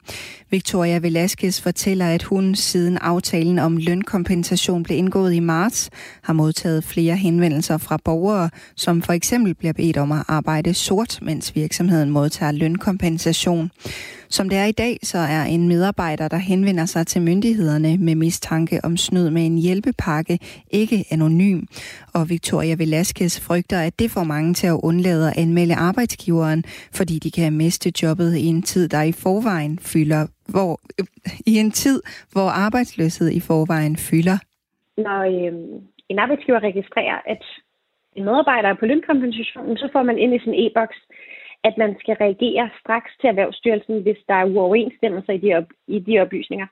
[0.50, 5.90] Victoria Velasquez fortæller, at hun siden aftalen om lønkompensation blev indgået i marts,
[6.22, 11.18] har modtaget flere henvendelser fra borgere, som for eksempel bliver bedt om at arbejde sort,
[11.22, 13.70] mens virksomheden modtager lønkompensation.
[14.36, 18.14] Som det er i dag, så er en medarbejder, der henvender sig til myndighederne med
[18.14, 20.38] mistanke om snyd med en hjælpepakke,
[20.80, 21.58] ikke anonym.
[22.14, 26.60] Og Victoria Velasquez frygter, at det får mange til at undlade at anmelde arbejdsgiveren,
[26.98, 30.22] fordi de kan miste jobbet i en tid, der i forvejen fylder
[30.54, 30.72] hvor,
[31.52, 31.98] i en tid,
[32.32, 34.38] hvor arbejdsløshed i forvejen fylder.
[35.06, 35.52] Når øh,
[36.08, 37.42] en arbejdsgiver registrerer, at
[38.16, 40.98] en medarbejder er på lønkompensationen, så får man ind i sin e-boks
[41.68, 45.98] at man skal reagere straks til Erhvervsstyrelsen, hvis der er uoverensstemmelser i de, op- i
[45.98, 46.66] de oplysninger.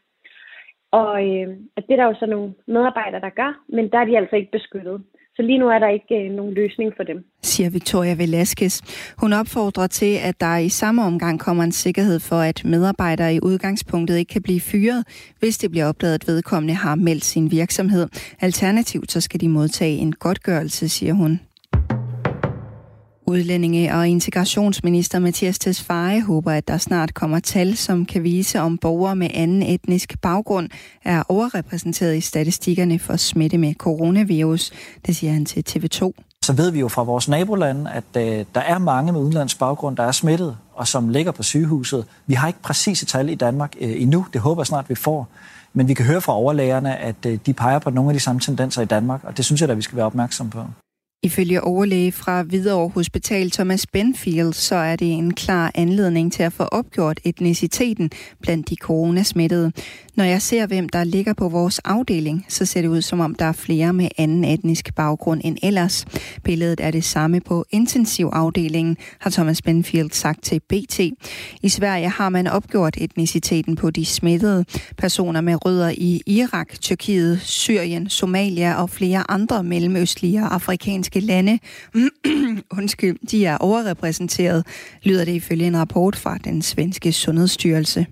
[0.92, 4.04] Og øh, at det er der jo så nogle medarbejdere, der gør, men der er
[4.04, 5.02] de altså ikke beskyttet.
[5.36, 7.24] Så lige nu er der ikke øh, nogen løsning for dem.
[7.42, 8.74] Siger Victoria Velasquez.
[9.20, 13.38] Hun opfordrer til, at der i samme omgang kommer en sikkerhed for, at medarbejdere i
[13.42, 15.04] udgangspunktet ikke kan blive fyret,
[15.38, 18.08] hvis det bliver opdaget, at vedkommende har meldt sin virksomhed.
[18.40, 21.40] Alternativt så skal de modtage en godtgørelse, siger hun.
[23.26, 28.78] Udlændinge- og integrationsminister Mathias Tesfaye håber, at der snart kommer tal, som kan vise, om
[28.78, 30.68] borgere med anden etnisk baggrund
[31.04, 34.72] er overrepræsenteret i statistikkerne for smitte med coronavirus.
[35.06, 36.12] Det siger han til TV2.
[36.44, 39.96] Så ved vi jo fra vores nabolande, at øh, der er mange med udenlandsk baggrund,
[39.96, 42.04] der er smittet, og som ligger på sygehuset.
[42.26, 44.26] Vi har ikke præcise tal i Danmark øh, endnu.
[44.32, 45.28] Det håber jeg snart, vi får.
[45.72, 48.40] Men vi kan høre fra overlægerne, at øh, de peger på nogle af de samme
[48.40, 50.64] tendenser i Danmark, og det synes jeg da, vi skal være opmærksom på.
[51.24, 56.52] Ifølge overlæge fra Hvidovre Hospital Thomas Benfield, så er det en klar anledning til at
[56.52, 59.72] få opgjort etniciteten blandt de coronasmittede.
[60.14, 63.34] Når jeg ser, hvem der ligger på vores afdeling, så ser det ud som om,
[63.34, 66.04] der er flere med anden etnisk baggrund end ellers.
[66.44, 71.00] Billedet er det samme på intensivafdelingen, har Thomas Benfield sagt til BT.
[71.62, 74.64] I Sverige har man opgjort etniciteten på de smittede
[74.98, 81.58] personer med rødder i Irak, Tyrkiet, Syrien, Somalia og flere andre mellemøstlige og afrikanske lande.
[82.78, 84.66] Undskyld, de er overrepræsenteret,
[85.02, 88.06] lyder det ifølge en rapport fra den svenske sundhedsstyrelse.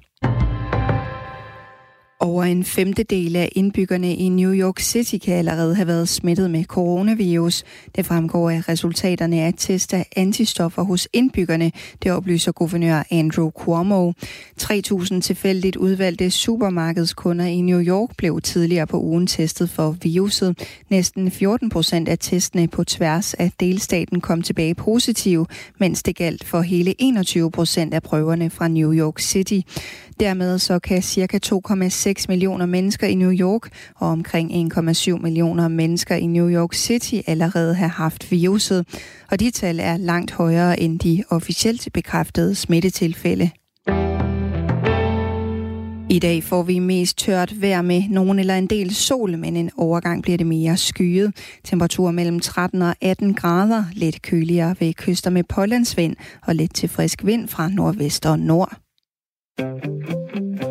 [2.22, 6.64] Over en femtedel af indbyggerne i New York City kan allerede have været smittet med
[6.64, 7.64] coronavirus.
[7.96, 14.12] Det fremgår af resultaterne af test af antistoffer hos indbyggerne, det oplyser guvernør Andrew Cuomo.
[14.62, 20.59] 3.000 tilfældigt udvalgte supermarkedskunder i New York blev tidligere på ugen testet for viruset.
[20.90, 25.46] Næsten 14 procent af testene på tværs af delstaten kom tilbage positive,
[25.78, 29.61] mens det galt for hele 21 procent af prøverne fra New York City.
[30.20, 31.38] Dermed så kan ca.
[31.46, 37.14] 2,6 millioner mennesker i New York og omkring 1,7 millioner mennesker i New York City
[37.26, 38.87] allerede have haft viruset.
[39.30, 43.50] Og de tal er langt højere end de officielt bekræftede smittetilfælde.
[46.11, 49.70] I dag får vi mest tørt vejr med nogen eller en del sol, men en
[49.76, 51.33] overgang bliver det mere skyet.
[51.64, 56.88] Temperaturer mellem 13 og 18 grader, lidt køligere ved kyster med pollandsvind og lidt til
[56.88, 58.89] frisk vind fra nordvest og nord.
[59.61, 60.69] Thank you.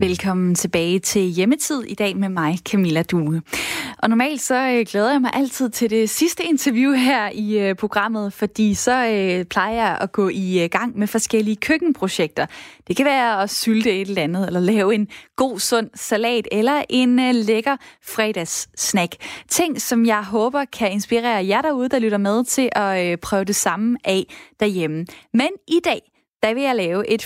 [0.00, 3.42] Velkommen tilbage til Hjemmetid i dag med mig, Camilla Due.
[3.98, 7.74] Og normalt så øh, glæder jeg mig altid til det sidste interview her i øh,
[7.74, 12.46] programmet, fordi så øh, plejer jeg at gå i gang med forskellige køkkenprojekter.
[12.88, 16.82] Det kan være at sylte et eller andet, eller lave en god, sund salat, eller
[16.88, 19.14] en lækker fredagssnack.
[19.48, 23.56] Ting, som jeg håber kan inspirere jer derude, der lytter med til at prøve det
[23.56, 24.26] samme af
[24.60, 25.06] derhjemme.
[25.32, 26.00] Men i dag,
[26.42, 27.22] der vil jeg lave et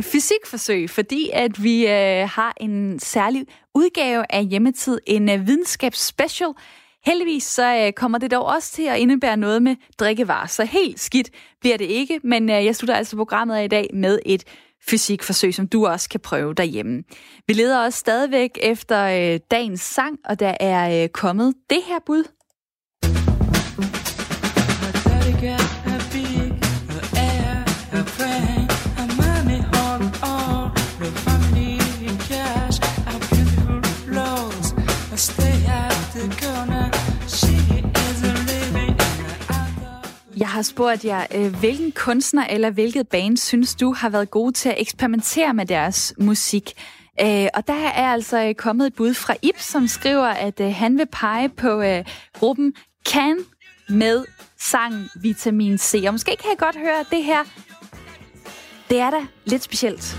[0.00, 6.50] fysikforsøg, fordi at vi øh, har en særlig udgave af hjemmetid, en øh, videnskabsspecial.
[7.04, 11.00] Heldigvis så øh, kommer det dog også til at indebære noget med drikkevarer, så helt
[11.00, 14.44] skidt bliver det ikke, men øh, jeg slutter altså programmet af i dag med et
[14.88, 17.02] fysikforsøg, som du også kan prøve derhjemme.
[17.46, 21.98] Vi leder også stadigvæk efter øh, dagens sang, og der er øh, kommet det her
[22.06, 22.24] bud.
[25.42, 25.79] Jeg
[40.50, 44.68] har spurgt jer, øh, hvilken kunstner eller hvilket band synes du har været gode til
[44.68, 46.72] at eksperimentere med deres musik?
[47.22, 50.74] Øh, og der er altså øh, kommet et bud fra Ip, som skriver, at øh,
[50.74, 51.82] han vil pege på
[52.32, 52.74] gruppen
[53.08, 53.36] Can
[53.88, 54.24] med
[54.60, 56.04] sang Vitamin C.
[56.06, 57.44] Og måske kan jeg godt høre, det her,
[58.90, 60.16] det er da lidt specielt.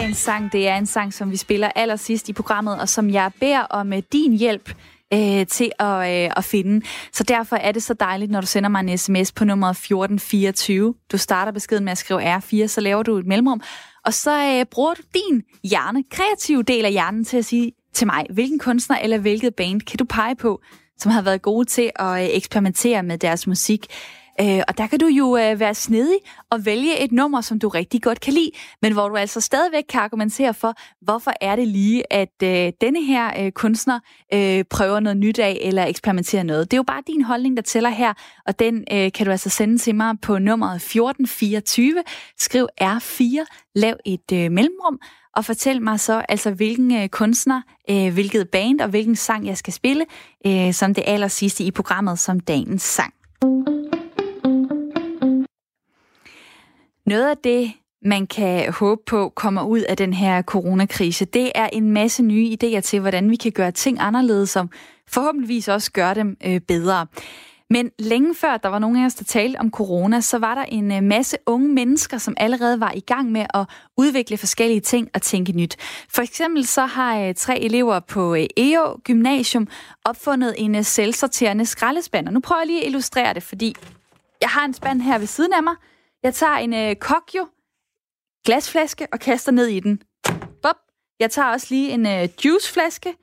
[0.00, 3.30] Dagens sang, det er en sang, som vi spiller allersidst i programmet, og som jeg
[3.40, 4.74] beder om øh, din hjælp
[5.12, 6.86] øh, til at, øh, at finde.
[7.12, 10.94] Så derfor er det så dejligt, når du sender mig en sms på nummer 1424.
[11.12, 13.62] Du starter beskeden med at skrive R4, så laver du et mellemrum,
[14.04, 18.06] og så øh, bruger du din hjerne, kreative del af hjernen, til at sige til
[18.06, 20.60] mig, hvilken kunstner eller hvilket band kan du pege på,
[20.98, 23.86] som har været gode til at øh, eksperimentere med deres musik.
[24.40, 26.18] Øh, og der kan du jo øh, være snedig
[26.50, 28.50] og vælge et nummer, som du rigtig godt kan lide,
[28.82, 33.04] men hvor du altså stadigvæk kan argumentere for, hvorfor er det lige, at øh, denne
[33.04, 34.00] her øh, kunstner
[34.34, 36.70] øh, prøver noget nyt af eller eksperimenterer noget.
[36.70, 38.14] Det er jo bare din holdning, der tæller her,
[38.46, 42.02] og den øh, kan du altså sende til mig på nummeret 1424.
[42.38, 45.00] Skriv R4, lav et øh, mellemrum,
[45.36, 49.56] og fortæl mig så, altså hvilken øh, kunstner, øh, hvilket band og hvilken sang jeg
[49.56, 50.04] skal spille,
[50.46, 53.14] øh, som det aller sidste i programmet som dagens sang.
[57.06, 61.68] Noget af det, man kan håbe på kommer ud af den her coronakrise, det er
[61.72, 64.70] en masse nye idéer til, hvordan vi kan gøre ting anderledes, som
[65.08, 67.06] forhåbentligvis også gør dem øh, bedre.
[67.70, 70.62] Men længe før der var nogen af os, der talte om corona, så var der
[70.62, 75.08] en øh, masse unge mennesker, som allerede var i gang med at udvikle forskellige ting
[75.14, 75.76] og tænke nyt.
[76.08, 79.68] For eksempel så har øh, tre elever på øh, EO Gymnasium
[80.04, 82.26] opfundet en selvsorterende skraldespand.
[82.26, 83.76] Og nu prøver jeg lige at illustrere det, fordi
[84.40, 85.74] jeg har en spand her ved siden af mig,
[86.22, 87.48] jeg tager en øh, kokjo
[88.46, 90.02] glasflaske og kaster ned i den.
[90.62, 90.76] Bop.
[91.20, 93.14] Jeg tager også lige en øh, juiceflaske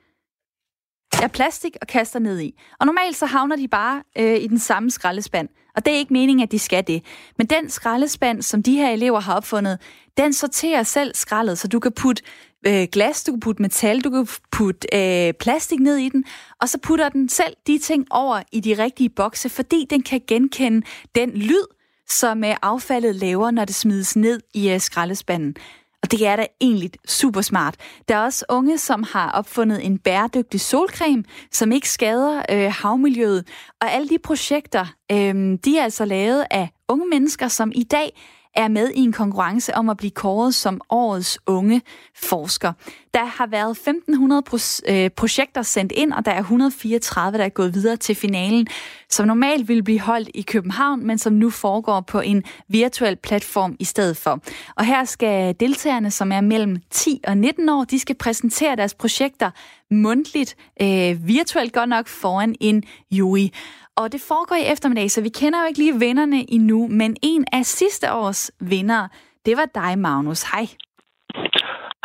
[1.22, 2.60] af plastik og kaster ned i.
[2.80, 5.48] Og normalt så havner de bare øh, i den samme skraldespand.
[5.76, 7.04] Og det er ikke meningen, at de skal det.
[7.38, 9.80] Men den skraldespand, som de her elever har opfundet,
[10.16, 12.22] den sorterer selv skraldet, så du kan putte
[12.66, 16.24] øh, glas, du kan putte metal, du kan putte øh, plastik ned i den,
[16.60, 20.20] og så putter den selv de ting over i de rigtige bokse, fordi den kan
[20.28, 21.77] genkende den lyd,
[22.10, 25.56] som øh, affaldet laver, når det smides ned i øh, skraldespanden.
[26.02, 27.74] Og det er da egentlig super smart.
[28.08, 33.48] Der er også unge, som har opfundet en bæredygtig solcreme, som ikke skader øh, havmiljøet.
[33.80, 38.12] Og alle de projekter, øh, de er altså lavet af unge mennesker, som i dag
[38.54, 41.82] er med i en konkurrence om at blive kåret som årets unge
[42.16, 42.72] forsker.
[43.14, 44.42] Der har været 1500
[44.88, 48.66] øh, projekter sendt ind, og der er 134, der er gået videre til finalen,
[49.08, 53.76] som normalt ville blive holdt i København, men som nu foregår på en virtuel platform
[53.78, 54.40] i stedet for.
[54.76, 58.94] Og her skal deltagerne, som er mellem 10 og 19 år, de skal præsentere deres
[58.94, 59.50] projekter
[59.90, 63.48] mundtligt, øh, virtuelt godt nok foran en jury.
[63.96, 67.44] Og det foregår i eftermiddag, så vi kender jo ikke lige vinderne endnu, men en
[67.52, 69.08] af sidste års vinder,
[69.46, 70.42] det var dig, Magnus.
[70.42, 70.68] Hej.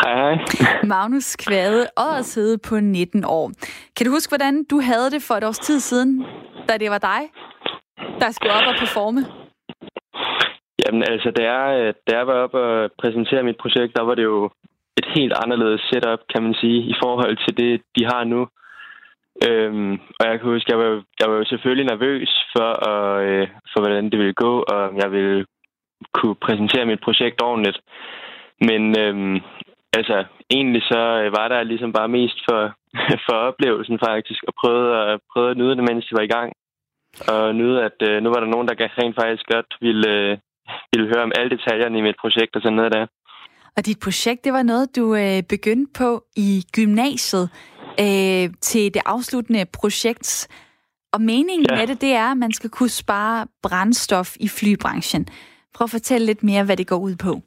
[0.01, 0.35] Hej, hej.
[0.83, 3.51] Magnus Kvade, Oddershede på 19 år.
[3.95, 6.25] Kan du huske, hvordan du havde det for et års tid siden,
[6.69, 7.21] da det var dig,
[8.21, 9.21] der skulle op og performe?
[10.81, 14.23] Jamen altså, da jeg, da jeg var oppe og præsentere mit projekt, der var det
[14.23, 14.49] jo
[14.99, 18.41] et helt anderledes setup, kan man sige, i forhold til det, de har nu.
[19.47, 23.47] Øhm, og jeg kan huske, jeg var, jeg var jo selvfølgelig nervøs for, at, øh,
[23.71, 25.45] for, hvordan det ville gå, og jeg ville
[26.13, 27.79] kunne præsentere mit projekt ordentligt.
[28.69, 29.35] Men øhm,
[29.99, 30.17] altså,
[30.49, 32.61] egentlig så øh, var der ligesom bare mest for,
[33.27, 36.49] for oplevelsen faktisk, og prøvede at, prøvede at nyde det, mens de var i gang.
[37.33, 40.37] Og nyde, at øh, nu var der nogen, der rent faktisk godt ville, øh,
[40.93, 43.05] ville høre om alle detaljerne i mit projekt og sådan noget der.
[43.77, 47.49] Og dit projekt, det var noget, du øh, begyndte på i gymnasiet
[47.99, 50.47] øh, til det afsluttende projekt.
[51.13, 51.75] Og meningen ja.
[51.75, 55.27] med det, det er, at man skal kunne spare brændstof i flybranchen.
[55.73, 57.41] Prøv at fortælle lidt mere, hvad det går ud på.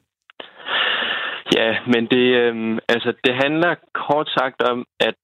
[1.55, 5.21] Ja, men det, øh, altså, det handler kort sagt om, at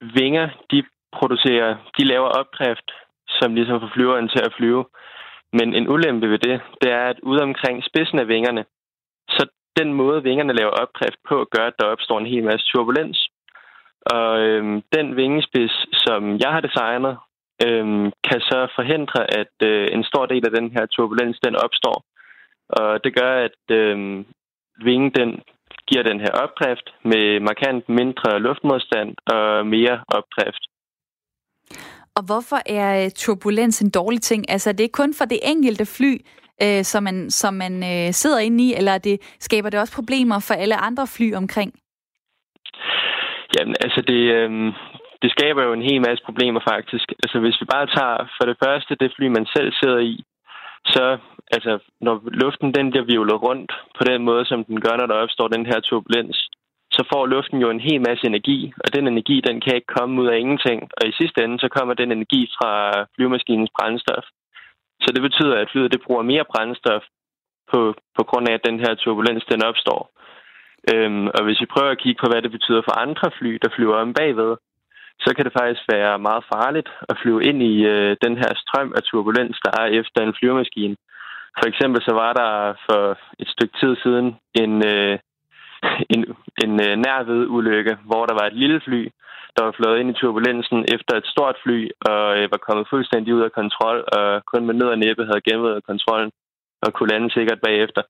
[0.00, 2.90] vinger, de producerer, de laver opdrift,
[3.28, 4.84] som ligesom får flyveren til at flyve.
[5.52, 8.64] Men en ulempe ved det, det er, at ude omkring spidsen af vingerne,
[9.28, 9.46] så
[9.76, 13.28] den måde, vingerne laver opdrift på, gør, at der opstår en hel masse turbulens.
[14.06, 17.18] Og øhm, den vingespids, som jeg har designet,
[17.66, 22.04] øhm, kan så forhindre, at øh, en stor del af den her turbulens, den opstår.
[22.68, 24.26] Og det gør, at øhm,
[24.84, 25.40] vingen, den
[25.88, 30.62] giver den her opdrift med markant mindre luftmodstand og mere opdrift.
[32.16, 34.50] Og hvorfor er øh, turbulens en dårlig ting?
[34.50, 36.12] Altså, det er kun for det enkelte fly,
[36.64, 40.38] øh, som man, som man øh, sidder inde i, eller det skaber det også problemer
[40.48, 41.72] for alle andre fly omkring?
[43.54, 44.50] Jamen, altså det, øh,
[45.22, 47.06] det skaber jo en hel masse problemer faktisk.
[47.22, 50.24] Altså hvis vi bare tager for det første det fly, man selv sidder i,
[50.86, 51.18] så
[51.56, 55.22] altså, når luften den bliver vivlet rundt på den måde, som den gør, når der
[55.22, 56.48] opstår den her turbulens,
[56.96, 60.22] så får luften jo en hel masse energi, og den energi, den kan ikke komme
[60.22, 60.78] ud af ingenting.
[60.96, 62.70] Og i sidste ende, så kommer den energi fra
[63.14, 64.24] flyvemaskinens brændstof.
[65.02, 67.02] Så det betyder, at flyet det bruger mere brændstof
[67.72, 70.00] på, på grund af, at den her turbulens den opstår.
[70.92, 73.74] Øhm, og hvis vi prøver at kigge på, hvad det betyder for andre fly, der
[73.76, 74.56] flyver om bagved,
[75.20, 78.92] så kan det faktisk være meget farligt at flyve ind i øh, den her strøm
[78.96, 80.96] af turbulens, der er efter en flyvemaskine.
[81.58, 85.18] For eksempel så var der for et stykke tid siden en, øh,
[86.14, 86.20] en,
[86.64, 89.02] en øh, nærved ulykke, hvor der var et lille fly,
[89.56, 91.78] der var flået ind i turbulensen efter et stort fly
[92.10, 95.46] og øh, var kommet fuldstændig ud af kontrol og kun med ned og næppe havde
[95.46, 96.30] gennemført kontrollen
[96.82, 98.02] og kunne lande sikkert bagefter.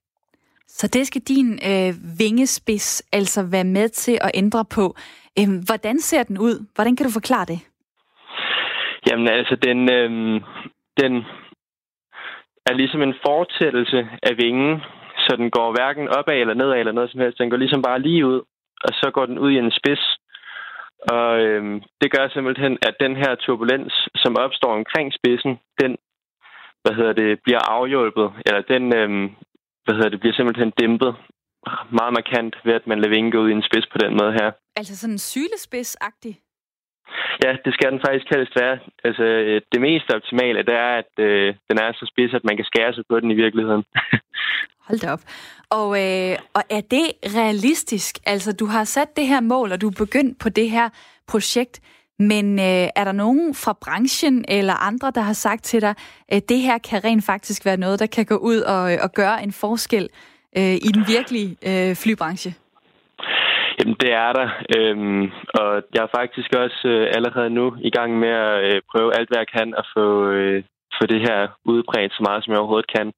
[0.66, 4.96] Så det skal din øh, vingespids altså være med til at ændre på.
[5.38, 6.66] Øhm, hvordan ser den ud?
[6.74, 7.60] Hvordan kan du forklare det?
[9.06, 10.10] Jamen altså, den, øh,
[11.00, 11.12] den
[12.66, 14.80] er ligesom en fortællelse af vingen,
[15.24, 17.38] så den går hverken opad eller nedad eller noget som helst.
[17.38, 18.40] Den går ligesom bare lige ud,
[18.84, 20.04] og så går den ud i en spids.
[21.16, 25.96] Og øh, det gør simpelthen, at den her turbulens, som opstår omkring spidsen, den
[26.82, 29.30] hvad hedder det, bliver afhjulpet, eller den, øh,
[29.84, 31.12] hvad hedder det, bliver simpelthen dæmpet
[31.98, 34.48] meget markant ved, at man lader vinge ud i en spids på den måde her.
[34.76, 36.34] Altså sådan sylespids-agtig?
[37.44, 38.78] Ja, det skal den faktisk helst være.
[39.04, 39.24] Altså,
[39.72, 42.94] det mest optimale, det er, at øh, den er så spids, at man kan skære
[42.94, 43.84] sig på den i virkeligheden.
[44.86, 45.24] Hold da op.
[45.70, 47.06] Og, øh, og er det
[47.38, 48.18] realistisk?
[48.26, 50.88] Altså, du har sat det her mål, og du er begyndt på det her
[51.28, 51.80] projekt.
[52.30, 55.94] Men øh, er der nogen fra branchen eller andre, der har sagt til dig,
[56.28, 59.12] at det her kan rent faktisk være noget, der kan gå ud og, øh, og
[59.12, 60.08] gøre en forskel
[60.58, 62.50] øh, i den virkelige øh, flybranche?
[63.78, 64.48] Jamen, det er der.
[64.76, 65.22] Øhm,
[65.58, 69.28] og jeg er faktisk også øh, allerede nu i gang med at øh, prøve alt,
[69.28, 70.62] hvad jeg kan at få, øh,
[70.98, 73.12] få det her udbredt så meget, som jeg overhovedet kan.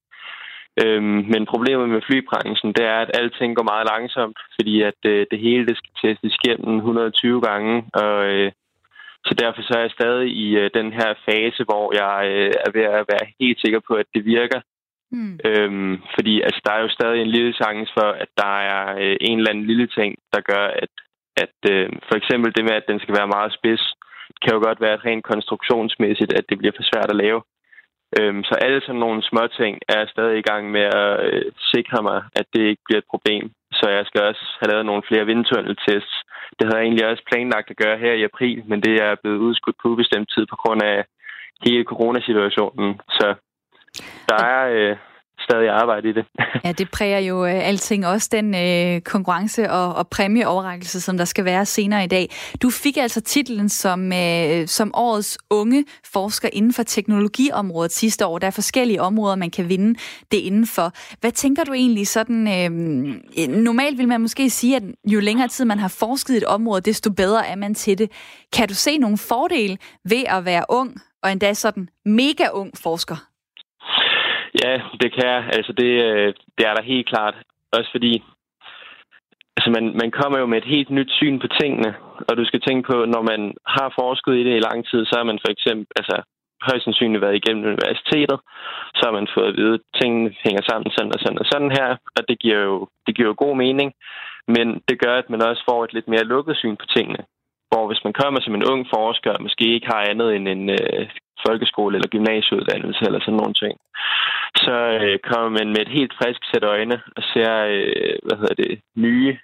[0.83, 5.27] Øhm, men problemet med flybranchen, det er, at alting går meget langsomt, fordi at øh,
[5.31, 8.53] det hele det skal testes igennem 120 gange, og øh,
[9.27, 12.71] så derfor så er jeg stadig i øh, den her fase, hvor jeg øh, er
[12.77, 14.61] ved at være helt sikker på, at det virker.
[15.13, 15.39] Mm.
[15.49, 19.17] Øhm, fordi altså, der er jo stadig en lille chance for, at der er øh,
[19.21, 20.93] en eller anden lille ting, der gør, at,
[21.45, 23.85] at øh, for eksempel det med, at den skal være meget spids,
[24.43, 27.41] kan jo godt være rent konstruktionsmæssigt, at det bliver for svært at lave.
[28.19, 31.53] Øhm, så alle sådan nogle små ting er jeg stadig i gang med at øh,
[31.75, 33.45] sikre mig, at det ikke bliver et problem.
[33.73, 36.15] Så jeg skal også have lavet nogle flere vindtunneltests.
[36.59, 39.39] Det havde jeg egentlig også planlagt at gøre her i april, men det er blevet
[39.39, 41.05] udskudt på ubestemt tid på grund af
[41.65, 43.01] hele coronasituationen.
[43.19, 43.35] Så
[44.29, 44.97] der er øh,
[45.39, 46.25] stadig arbejde i det.
[46.65, 51.25] ja, det præger jo øh, alting, også den øh, konkurrence- og, og præmieoverrækkelse, som der
[51.25, 52.31] skal være senere i dag.
[52.63, 58.39] Du fik altså titlen som, øh, som årets unge forsker inden for teknologiområdet sidste år.
[58.39, 59.99] Der er forskellige områder, man kan vinde
[60.33, 60.93] det indenfor.
[61.21, 62.49] Hvad tænker du egentlig sådan?
[62.49, 66.45] Øh, normalt vil man måske sige, at jo længere tid man har forsket i et
[66.45, 68.11] område, desto bedre er man til det.
[68.53, 73.34] Kan du se nogle fordele ved at være ung, og endda sådan mega ung forsker?
[74.63, 75.43] Ja, det kan jeg.
[75.57, 77.35] Altså, det, øh, det er der helt klart.
[77.73, 78.23] Også fordi,
[79.57, 81.95] altså man, man kommer jo med et helt nyt syn på tingene,
[82.29, 85.15] og du skal tænke på, når man har forsket i det i lang tid, så
[85.19, 86.17] har man for eksempel, altså
[86.69, 88.39] højst sandsynligt været igennem universitetet,
[88.97, 91.73] så har man fået at vide, at tingene hænger sammen sådan og sådan og sådan
[91.79, 93.89] her, og det giver jo, det giver jo god mening,
[94.55, 97.23] men det gør, at man også får et lidt mere lukket syn på tingene.
[97.71, 100.71] Hvor hvis man kommer som en ung forsker, og måske ikke har andet end en
[100.71, 101.09] øh,
[101.47, 103.75] folkeskole eller gymnasieuddannelse eller sådan nogle ting,
[104.65, 108.57] så øh, kommer man med et helt frisk sæt øjne og ser, øh, hvad hedder
[108.63, 109.39] det, nye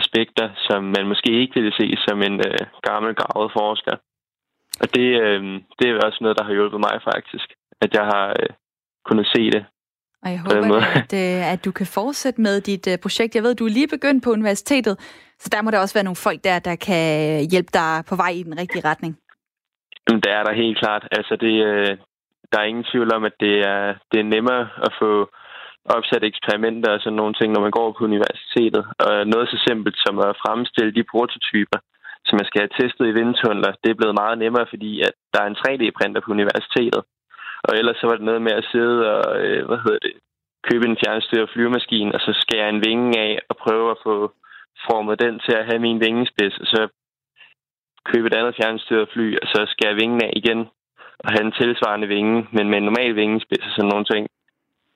[0.00, 3.96] aspekter, som man måske ikke ville se som en øh, gammel gravet forsker.
[4.82, 5.42] Og det, øh,
[5.78, 7.48] det er også noget, der har hjulpet mig faktisk,
[7.80, 8.48] at jeg har øh,
[9.08, 9.64] kunnet se det.
[10.24, 13.34] Og jeg håber, at, øh, at du kan fortsætte med dit øh, projekt.
[13.34, 14.94] Jeg ved, du er lige begyndt på universitetet,
[15.38, 17.04] så der må der også være nogle folk der, der kan
[17.50, 19.18] hjælpe dig på vej i den rigtige retning.
[20.08, 21.08] Det er der helt klart.
[21.10, 21.96] Altså, det, øh,
[22.52, 25.10] der er ingen tvivl om, at det er, det er nemmere at få
[25.96, 28.84] opsat eksperimenter og sådan nogle ting, når man går på universitetet.
[29.04, 31.78] Og noget så simpelt som at fremstille de prototyper,
[32.26, 35.40] som man skal have testet i vindtunneler, det er blevet meget nemmere, fordi at der
[35.42, 37.02] er en 3D-printer på universitetet.
[37.66, 40.12] Og ellers så var det noget med at sidde og, øh, hvad hedder det,
[40.68, 44.14] købe en fjernstyret flyvemaskine, og så skære en vinge af og prøve at få
[44.86, 46.88] formet den til at have min vingespids, og så
[48.12, 50.60] købe et andet fjernstyret fly, og så skære vingen af igen
[51.24, 54.24] og have en tilsvarende vinge, men med en normal vingespids og sådan nogle ting.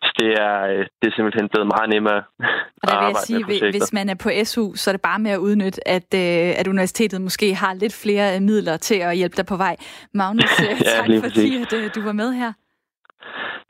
[0.03, 2.23] Så det er, øh, det er simpelthen blevet meget nemmere
[2.83, 5.31] Og der vil jeg sige, hvis man er på SU, så er det bare med
[5.31, 9.47] at udnytte, at, øh, at universitetet måske har lidt flere midler til at hjælpe dig
[9.47, 9.77] på vej.
[10.15, 12.53] Magnus, ja, tak fordi at, du var med her.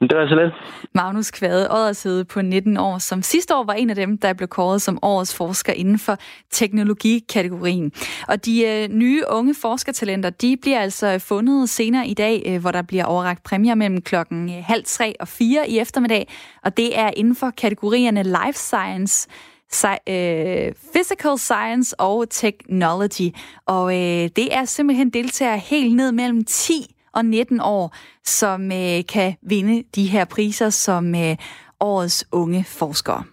[0.00, 0.54] Det var så lidt.
[0.94, 4.48] Magnus Kvade Oddersede på 19 år, som sidste år var en af dem, der blev
[4.48, 6.16] kåret som årets forsker inden for
[6.50, 7.92] teknologikategorien.
[8.28, 12.70] Og de øh, nye unge forskertalenter, de bliver altså fundet senere i dag, øh, hvor
[12.70, 16.28] der bliver overragt præmier mellem klokken øh, halv tre og fire i eftermiddag.
[16.64, 19.28] Og det er inden for kategorierne Life Science,
[20.08, 23.36] øh, Physical Science og Technology.
[23.66, 27.94] Og øh, det er simpelthen deltagere helt ned mellem 10 og 19 år,
[28.24, 31.36] som øh, kan vinde de her priser som øh,
[31.80, 33.24] årets unge forskere.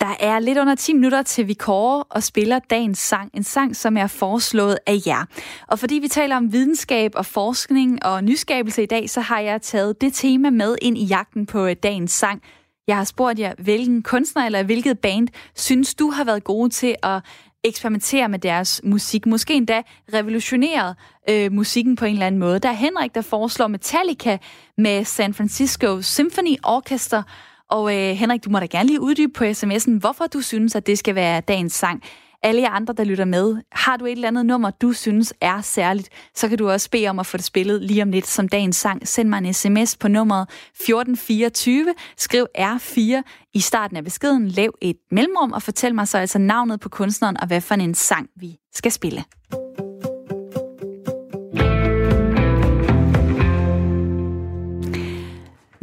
[0.00, 3.30] Der er lidt under 10 minutter til vi kårer og spiller dagens sang.
[3.34, 5.24] En sang, som er foreslået af jer.
[5.68, 9.62] Og fordi vi taler om videnskab og forskning og nyskabelse i dag, så har jeg
[9.62, 12.42] taget det tema med ind i jagten på øh, dagens sang.
[12.88, 16.94] Jeg har spurgt jer, hvilken kunstner eller hvilket band synes du har været gode til
[17.02, 17.22] at
[17.66, 19.26] eksperimentere med deres musik.
[19.26, 19.82] Måske endda
[20.14, 20.94] revolutionere
[21.30, 22.58] øh, musikken på en eller anden måde.
[22.58, 24.38] Der er Henrik, der foreslår Metallica
[24.78, 27.22] med San Francisco Symphony Orchestra.
[27.70, 30.86] Og øh, Henrik, du må da gerne lige uddybe på sms'en, hvorfor du synes, at
[30.86, 32.02] det skal være dagens sang
[32.46, 35.60] alle jer andre, der lytter med, har du et eller andet nummer, du synes er
[35.60, 38.48] særligt, så kan du også bede om at få det spillet lige om lidt som
[38.48, 39.08] dagens sang.
[39.08, 43.22] Send mig en sms på nummeret 1424, skriv R4
[43.54, 47.40] i starten af beskeden, lav et mellemrum og fortæl mig så altså navnet på kunstneren
[47.40, 49.24] og hvad for en sang vi skal spille.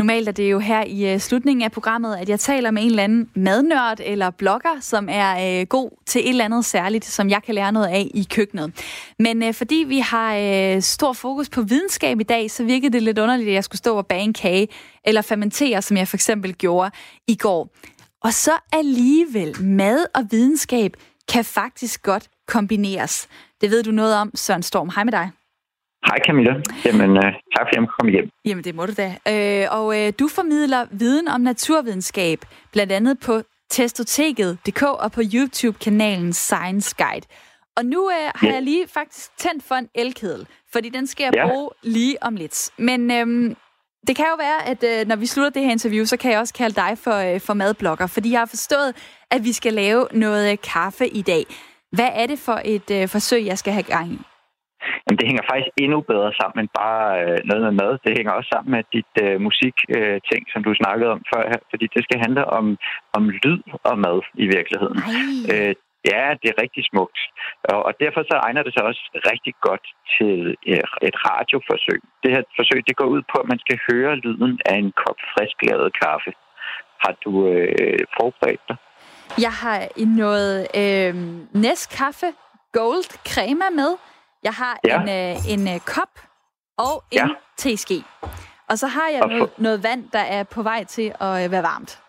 [0.03, 2.89] Normalt er det jo her i uh, slutningen af programmet, at jeg taler med en
[2.89, 7.29] eller anden madnørd eller blogger, som er uh, god til et eller andet særligt, som
[7.29, 8.73] jeg kan lære noget af i køkkenet.
[9.19, 10.37] Men uh, fordi vi har
[10.75, 13.77] uh, stor fokus på videnskab i dag, så virkede det lidt underligt, at jeg skulle
[13.79, 14.67] stå og bage en kage
[15.05, 16.91] eller fermentere, som jeg for eksempel gjorde
[17.27, 17.69] i går.
[18.23, 20.97] Og så alligevel, mad og videnskab
[21.31, 23.27] kan faktisk godt kombineres.
[23.61, 24.89] Det ved du noget om, Søren Storm.
[24.95, 25.31] Hej med dig.
[26.05, 26.53] Hej Camilla.
[26.85, 27.23] Jamen, uh,
[27.55, 28.29] tak fordi jeg komme hjem.
[28.45, 29.09] Jamen, det må du da.
[29.27, 32.39] Øh, og øh, du formidler viden om naturvidenskab,
[32.71, 37.27] blandt andet på testoteket.dk og på YouTube-kanalen Science Guide.
[37.77, 38.53] Og nu øh, har ja.
[38.53, 41.47] jeg lige faktisk tændt for en elkedel, fordi den skal jeg ja.
[41.47, 42.69] bruge lige om lidt.
[42.77, 43.55] Men øh,
[44.07, 46.39] det kan jo være, at øh, når vi slutter det her interview, så kan jeg
[46.39, 48.95] også kalde dig for, øh, for madblogger, fordi jeg har forstået,
[49.31, 51.45] at vi skal lave noget øh, kaffe i dag.
[51.91, 54.19] Hvad er det for et øh, forsøg, jeg skal have gang i?
[55.03, 57.91] Jamen, det hænger faktisk endnu bedre sammen end bare øh, noget med mad.
[58.05, 61.61] Det hænger også sammen med dit øh, musikting, øh, som du snakkede om før her,
[61.71, 62.65] fordi det skal handle om,
[63.17, 64.99] om lyd og mad i virkeligheden.
[65.53, 65.75] Øh,
[66.11, 67.19] Ja, det er rigtig smukt.
[67.71, 69.85] Og, og derfor så egner det sig også rigtig godt
[70.15, 70.37] til
[70.71, 71.99] øh, et radioforsøg.
[72.23, 75.19] Det her forsøg, det går ud på, at man skal høre lyden af en kop
[75.33, 76.31] frisk lavet kaffe.
[77.03, 78.77] Har du øh, forberedt dig?
[79.45, 79.79] Jeg har
[80.23, 81.13] noget øh,
[81.63, 82.29] Nescafé
[82.77, 83.91] Gold crema med.
[84.43, 85.01] Jeg har ja.
[85.01, 86.13] en, øh, en øh, kop
[86.77, 87.27] og en ja.
[87.57, 88.03] teske.
[88.69, 91.63] Og så har jeg noget, noget vand, der er på vej til at øh, være
[91.63, 92.01] varmt.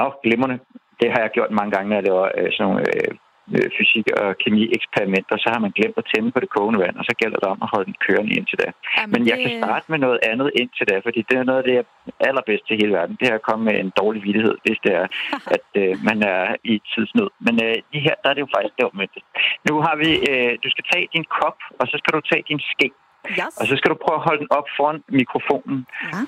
[0.00, 0.58] Åh, oh, glimrende.
[1.00, 3.10] Det har jeg gjort mange gange, når jeg laver øh, sådan nogle øh,
[3.56, 5.36] øh, fysik- og kemi-eksperimenter.
[5.44, 7.60] Så har man glemt at tænde på det kogende vand, og så gælder det om
[7.62, 8.68] at holde den kørende indtil da.
[8.72, 9.44] Jamen, Men jeg det...
[9.44, 11.84] kan starte med noget andet indtil da, fordi det er noget af det, jeg
[12.28, 13.16] allerbedst til hele verden.
[13.20, 15.06] Det er at komme med en dårlig vidighed, hvis det er,
[15.56, 17.30] at øh, man er i tidsnød.
[17.46, 19.20] Men øh, lige her, der er det jo faktisk det omvendte.
[19.68, 22.62] Nu har vi, øh, du skal tage din kop, og så skal du tage din
[22.74, 22.88] ske.
[23.30, 23.54] Yes.
[23.60, 25.78] Og så skal du prøve at holde den op foran mikrofonen.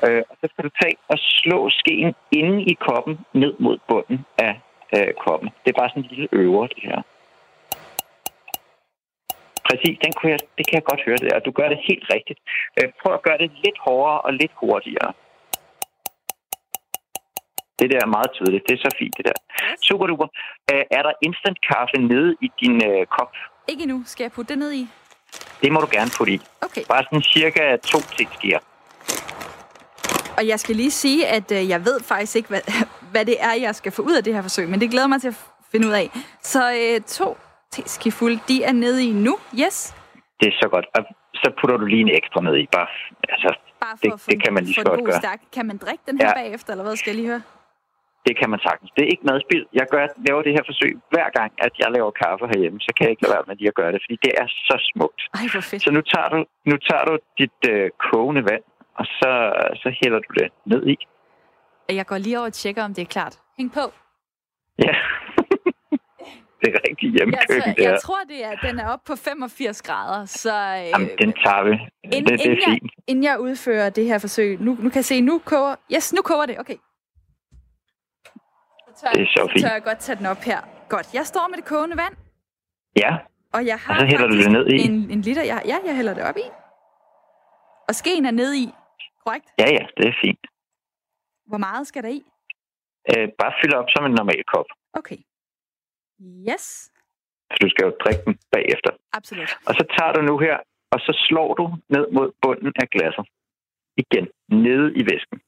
[0.02, 0.10] Ja.
[0.10, 4.18] Øh, og så skal du tage og slå skeen inde i koppen ned mod bunden
[4.38, 4.52] af
[4.95, 5.49] øh, koppen.
[5.62, 7.01] Det er bare sådan en lille øver, det her.
[9.68, 12.07] Præcis, den kunne jeg, det kan jeg godt høre det, og du gør det helt
[12.14, 12.41] rigtigt.
[12.78, 15.12] Øh, prøv at gøre det lidt hårdere og lidt hurtigere.
[17.78, 18.64] Det der er meget tydeligt.
[18.68, 19.39] Det er så fint, det der.
[19.89, 20.28] Super duper.
[20.70, 23.32] Øh, er der instant kaffe nede i din øh, kop?
[23.68, 24.03] Ikke endnu.
[24.07, 24.82] Skal jeg putte det ned i?
[25.62, 26.41] Det må du gerne putte i.
[26.66, 26.84] Okay.
[26.89, 28.61] Bare sådan cirka to teskeer.
[30.39, 32.61] Og jeg skal lige sige, at øh, jeg ved faktisk ikke, hvad,
[33.12, 35.20] hvad det er, jeg skal få ud af det her forsøg, men det glæder mig
[35.20, 35.39] til at
[35.72, 36.11] finde ud af.
[36.43, 37.37] Så øh, to
[37.70, 39.34] teskefulde, de er nede i nu.
[39.64, 39.76] Yes.
[40.41, 40.87] Det er så godt.
[40.97, 41.03] Og
[41.34, 42.66] så putter du lige en ekstra ned i.
[42.76, 42.89] Bare,
[43.34, 45.20] altså, Bare for det, det kan man lige så godt gøre.
[45.24, 45.41] Stærk.
[45.57, 46.34] Kan man drikke den her ja.
[46.41, 47.43] bagefter, eller hvad skal jeg lige høre?
[48.26, 48.91] Det kan man sagtens.
[48.97, 49.66] Det er ikke madspild.
[49.80, 53.03] Jeg gør, laver det her forsøg hver gang, at jeg laver kaffe herhjemme, så kan
[53.05, 55.20] jeg ikke lade være med lige at gøre det, fordi det er så smukt.
[55.34, 55.82] Ej, hvor fedt.
[55.87, 56.39] Så nu tager du,
[56.70, 58.64] nu tager du dit øh, kogende vand,
[58.99, 59.30] og så,
[59.82, 60.97] så hælder du det ned i.
[61.88, 63.38] Jeg går lige over og tjekker, om det er klart.
[63.59, 63.80] Hæng på.
[64.78, 64.94] Ja.
[66.61, 69.82] det er rigtig hjemmekøkken, jeg, tror, jeg tror, det er, den er oppe på 85
[69.82, 70.51] grader, så...
[70.51, 71.70] Øh, Jamen, den tager vi.
[72.05, 72.82] Inden, det, det er inden fint.
[72.82, 75.74] Jeg, inden jeg udfører det her forsøg, nu, nu kan jeg se, nu koger...
[75.94, 76.76] Yes, nu koger det, okay.
[78.86, 79.61] Så tør, Det er så fint.
[79.61, 80.61] Så tør jeg godt tage den op her.
[80.88, 82.14] Godt, jeg står med det kogende vand,
[82.97, 83.16] Ja,
[83.53, 84.76] og jeg har Og så hælder du det ned i?
[84.84, 85.42] En, en liter.
[85.42, 86.47] Jeg, ja, jeg hælder det op i.
[87.88, 88.68] Og skeen er nede i,
[89.26, 89.46] korrekt?
[89.62, 90.44] ja, ja, det er fint.
[91.50, 92.22] Hvor meget skal der i?
[93.12, 94.68] Øh, bare fyld op som en normal kop.
[95.00, 95.18] Okay.
[96.50, 96.64] Yes,
[97.52, 98.90] Så du skal jo drikke den bagefter.
[99.18, 99.50] absolut.
[99.68, 100.56] Og så tager du nu her,
[100.94, 101.64] og så slår du
[101.94, 103.26] ned mod bunden af glasset.
[104.02, 104.24] Igen,
[104.66, 105.38] nede i væsken.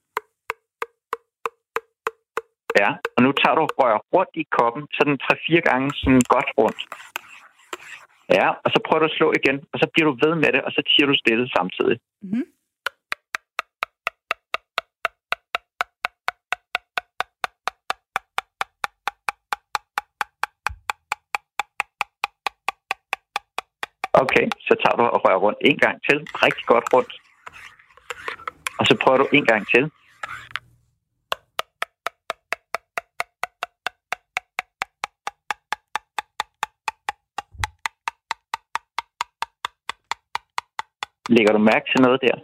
[2.80, 6.48] Ja, og nu tager du og rører rundt i koppen, sådan 3-4 gange sådan godt
[6.60, 6.80] rundt.
[8.38, 10.62] Ja, og så prøver du at slå igen, og så bliver du ved med det,
[10.66, 11.96] og så tiger du stille samtidig.
[12.22, 12.44] Mhm.
[24.88, 27.12] Tager du og rører rundt en gang til, rigtig godt rundt.
[28.78, 29.90] Og så prøver du en gang til.
[41.28, 42.36] Lægger du mærke til noget der?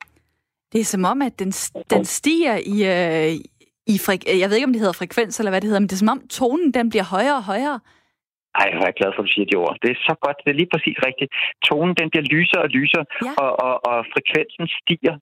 [0.73, 1.53] Det er som om, at den,
[1.91, 3.41] den stiger i, øh,
[3.87, 5.93] i fre- jeg ved ikke, om det hedder frekvens, eller hvad det hedder, men det
[5.93, 7.81] er som om tonen den bliver højere og højere.
[8.61, 9.75] Ej, hvor er jeg glad for, at du siger de ord.
[9.83, 10.39] Det er så godt.
[10.45, 11.31] Det er lige præcis rigtigt.
[11.69, 13.33] Tonen den bliver lysere og lysere, Ja.
[13.43, 15.17] og, og, og frekvensen stiger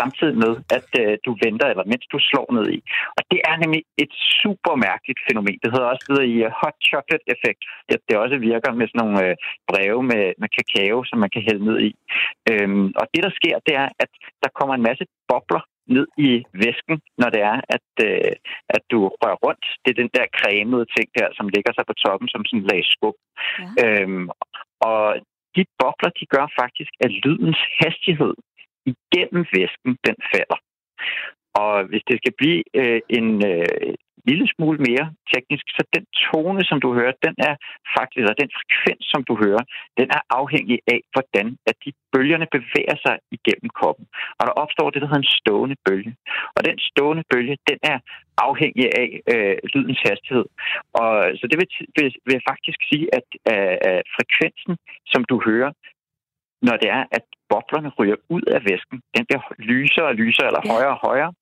[0.00, 2.78] samtidig med, at øh, du venter, eller mens du slår ned i.
[3.18, 5.58] Og det er nemlig et super mærkeligt fænomen.
[5.62, 7.62] Det hedder også det hedder i uh, hot chocolate effekt.
[7.94, 9.34] At det også virker med sådan nogle øh,
[9.70, 11.90] breve med, med kakao, som man kan hælde ned i.
[12.50, 14.10] Øhm, og det, der sker, det er, at
[14.42, 15.62] der kommer en masse bobler
[15.96, 16.30] ned i
[16.64, 18.32] væsken, når det er, at, øh,
[18.76, 19.64] at du rører rundt.
[19.82, 22.68] Det er den der cremede ting der, som ligger sig på toppen som sådan en
[22.70, 23.16] lag skub.
[23.78, 24.02] Ja.
[24.02, 24.26] Øhm,
[24.90, 25.04] og
[25.56, 28.34] de bobler, de gør faktisk, at lydens hastighed
[28.92, 30.58] igennem væsken, den falder.
[31.62, 33.94] Og hvis det skal blive øh, en øh,
[34.30, 37.54] lille smule mere teknisk, så den tone, som du hører, den er
[37.96, 39.62] faktisk, eller den frekvens, som du hører,
[40.00, 44.06] den er afhængig af, hvordan at de bølgerne bevæger sig igennem kroppen.
[44.38, 46.12] Og der opstår det, der hedder en stående bølge.
[46.56, 47.98] Og den stående bølge, den er
[48.48, 50.46] afhængig af øh, lydens hastighed.
[51.00, 51.68] Og så det vil,
[51.98, 54.74] vil, vil faktisk sige, at øh, frekvensen,
[55.12, 55.72] som du hører,
[56.68, 60.62] når det er, at boblerne ryger ud af væsken, den bliver lysere og lysere, eller
[60.64, 60.72] Ja.
[60.74, 61.32] højere og højere.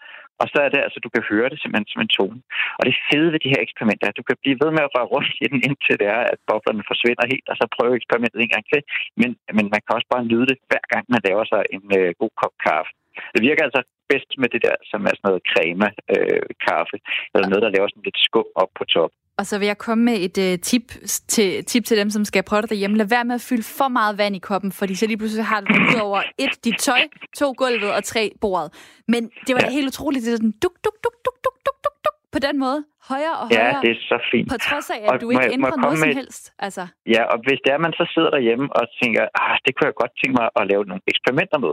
[0.40, 2.40] Og så er det altså, du kan høre det simpelthen som en tone.
[2.78, 4.92] Og det fede ved de her eksperimenter er, at du kan blive ved med at
[4.94, 8.40] røre rundt i den, indtil det er, at boblerne forsvinder helt, og så prøve eksperimentet
[8.40, 8.80] en gang til.
[9.20, 12.10] Men, men man kan også bare nyde det, hver gang man laver sig en øh,
[12.20, 12.92] god kop kaffe.
[13.34, 13.82] Det virker altså
[14.12, 16.96] bedst med det der, som er sådan noget creme øh, kaffe,
[17.34, 19.12] eller noget, der laver sådan lidt skum op på top.
[19.38, 20.86] Og så vil jeg komme med et uh, tip,
[21.34, 22.96] til, tip til dem, som skal prøve det derhjemme.
[22.96, 25.60] Lad være med at fylde for meget vand i koppen, fordi så lige pludselig har
[25.60, 27.02] du ud over et, dit tøj,
[27.40, 28.68] to gulvet og tre bordet.
[29.12, 29.66] Men det var ja.
[29.66, 32.38] da helt utroligt, det er sådan duk, duk, duk, duk, duk, duk, duk, duk, på
[32.46, 32.78] den måde.
[33.12, 33.74] Højere og højere.
[33.74, 34.48] Ja, det er så fint.
[34.54, 36.44] På trods af, at og du ikke ændrer noget som helst.
[36.66, 36.84] Altså.
[37.14, 39.96] Ja, og hvis det er, man så sidder derhjemme og tænker, ah, det kunne jeg
[40.02, 41.72] godt tænke mig at lave nogle eksperimenter med,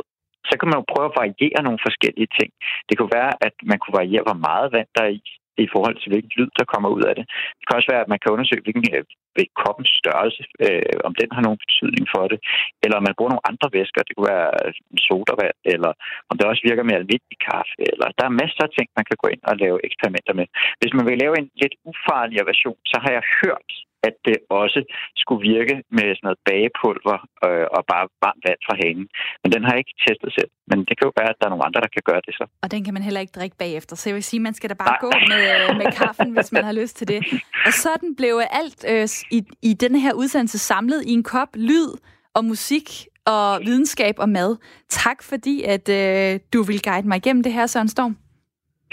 [0.49, 2.49] så kan man jo prøve at variere nogle forskellige ting.
[2.87, 5.23] Det kunne være, at man kunne variere, hvor meget vand der er i,
[5.65, 7.25] i forhold til hvilken lyd, der kommer ud af det.
[7.57, 9.03] Det kan også være, at man kan undersøge, hvilken øh,
[9.37, 12.39] ved koppens størrelse, øh, om den har nogen betydning for det,
[12.83, 14.73] eller om man bruger nogle andre væsker, det kunne være øh,
[15.05, 15.91] sodavand, eller
[16.29, 19.17] om det også virker med almindelig kaffe, eller der er masser af ting, man kan
[19.23, 20.47] gå ind og lave eksperimenter med.
[20.79, 23.69] Hvis man vil lave en lidt ufarligere version, så har jeg hørt,
[24.07, 24.79] at det også
[25.21, 29.07] skulle virke med sådan noget bagepulver øh, og bare varmt vand fra hanen.
[29.41, 30.51] Men den har jeg ikke testet selv.
[30.69, 32.45] Men det kan jo være, at der er nogle andre, der kan gøre det så.
[32.63, 33.93] Og den kan man heller ikke drikke bagefter.
[33.95, 35.03] Så jeg vil sige, man skal da bare Nej.
[35.05, 37.19] gå med, øh, med kaffen, hvis man har lyst til det.
[37.67, 39.39] Og sådan blev alt øh, i,
[39.69, 41.89] i denne her udsendelse samlet i en kop lyd
[42.37, 42.87] og musik
[43.25, 44.57] og videnskab og mad.
[44.89, 48.17] Tak fordi, at øh, du vil guide mig igennem det her, Søren Storm.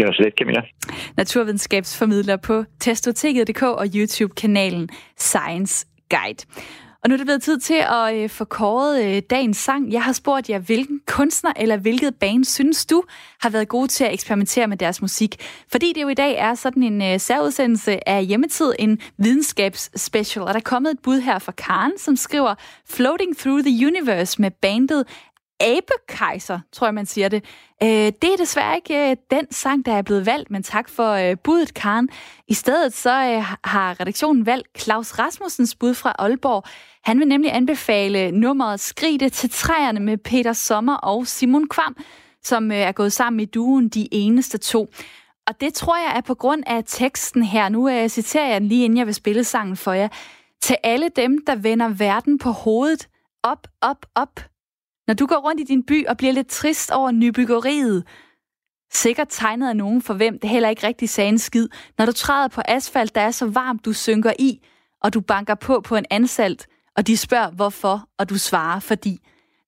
[0.01, 0.63] Det var så lidt, Camilla.
[1.17, 6.45] Naturvidenskabsformidler på testoteket.dk og YouTube-kanalen Science Guide.
[7.03, 9.93] Og nu er det blevet tid til at øh, få kåret øh, dagens sang.
[9.93, 13.03] Jeg har spurgt jer, hvilken kunstner eller hvilket band synes du
[13.41, 15.37] har været gode til at eksperimentere med deres musik?
[15.73, 20.43] Fordi det jo i dag er sådan en øh, særudsendelse af hjemmetid, en videnskabsspecial.
[20.43, 22.55] Og der er kommet et bud her fra Karen, som skriver
[22.91, 25.05] Floating Through the Universe med bandet
[25.61, 27.45] abekejser, tror jeg, man siger det.
[27.83, 31.13] Øh, det er desværre ikke øh, den sang, der er blevet valgt, men tak for
[31.13, 32.09] øh, budet, Karen.
[32.49, 36.65] I stedet så øh, har redaktionen valgt Claus Rasmussens bud fra Aalborg.
[37.05, 41.97] Han vil nemlig anbefale nummeret Skride til træerne med Peter Sommer og Simon Kvam,
[42.43, 44.89] som øh, er gået sammen i duen De Eneste To.
[45.47, 47.69] Og det tror jeg er på grund af teksten her.
[47.69, 50.09] Nu øh, citerer jeg den lige inden jeg vil spille sangen for jer.
[50.63, 53.09] Til alle dem, der vender verden på hovedet.
[53.43, 54.41] Op, op, op.
[55.11, 58.05] Når du går rundt i din by og bliver lidt trist over nybyggeriet,
[58.93, 62.13] sikkert tegnet af nogen, for hvem det heller ikke rigtig sagde en skid, når du
[62.13, 64.61] træder på asfalt, der er så varmt, du synker i,
[65.03, 69.19] og du banker på på en ansalt, og de spørger hvorfor, og du svarer fordi.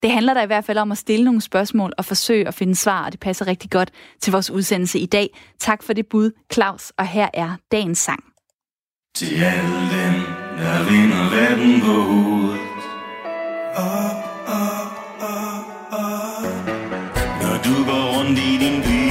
[0.02, 2.76] Det handler der i hvert fald om at stille nogle spørgsmål og forsøge at finde
[2.76, 3.90] svar, og det passer rigtig godt
[4.20, 5.38] til vores udsendelse i dag.
[5.58, 8.24] Tak for det bud, Claus, og her er dagens sang.
[9.14, 10.14] Til alle dem,
[10.58, 12.60] der vinder verden på hovedet.
[13.76, 14.11] Oh.
[17.84, 19.02] Går rundt i din by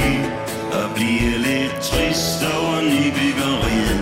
[0.78, 4.00] og bliver lidt trist over nybyggeriet.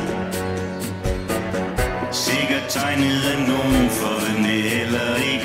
[2.13, 5.40] Sikkert tegnet af nogen, for den det heller ikke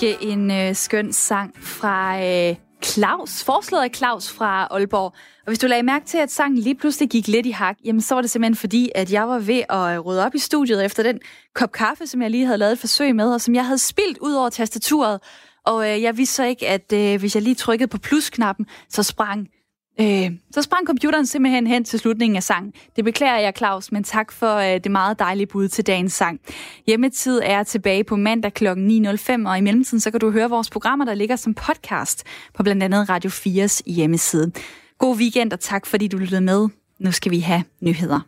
[0.00, 5.12] Sikke en øh, skøn sang fra øh, Claus, forslaget af Claus fra Aalborg.
[5.46, 8.00] Og hvis du lagde mærke til, at sangen lige pludselig gik lidt i hak, jamen
[8.00, 10.84] så var det simpelthen fordi, at jeg var ved at øh, rydde op i studiet
[10.84, 11.20] efter den
[11.54, 14.18] kop kaffe, som jeg lige havde lavet et forsøg med, og som jeg havde spildt
[14.18, 15.20] ud over tastaturet.
[15.66, 19.02] Og øh, jeg vidste så ikke, at øh, hvis jeg lige trykkede på plusknappen, så
[19.02, 19.48] sprang
[20.00, 22.72] Øh, så sprang computeren simpelthen hen til slutningen af sangen.
[22.96, 26.40] Det beklager jeg, Claus, men tak for øh, det meget dejlige bud til dagens sang.
[26.86, 28.66] Hjemmetid er tilbage på mandag kl.
[28.66, 32.24] 9.05, og i mellemtiden så kan du høre vores programmer, der ligger som podcast
[32.54, 34.52] på blandt andet Radio 4's hjemmeside.
[34.98, 36.68] God weekend, og tak fordi du lyttede med.
[36.98, 38.26] Nu skal vi have nyheder.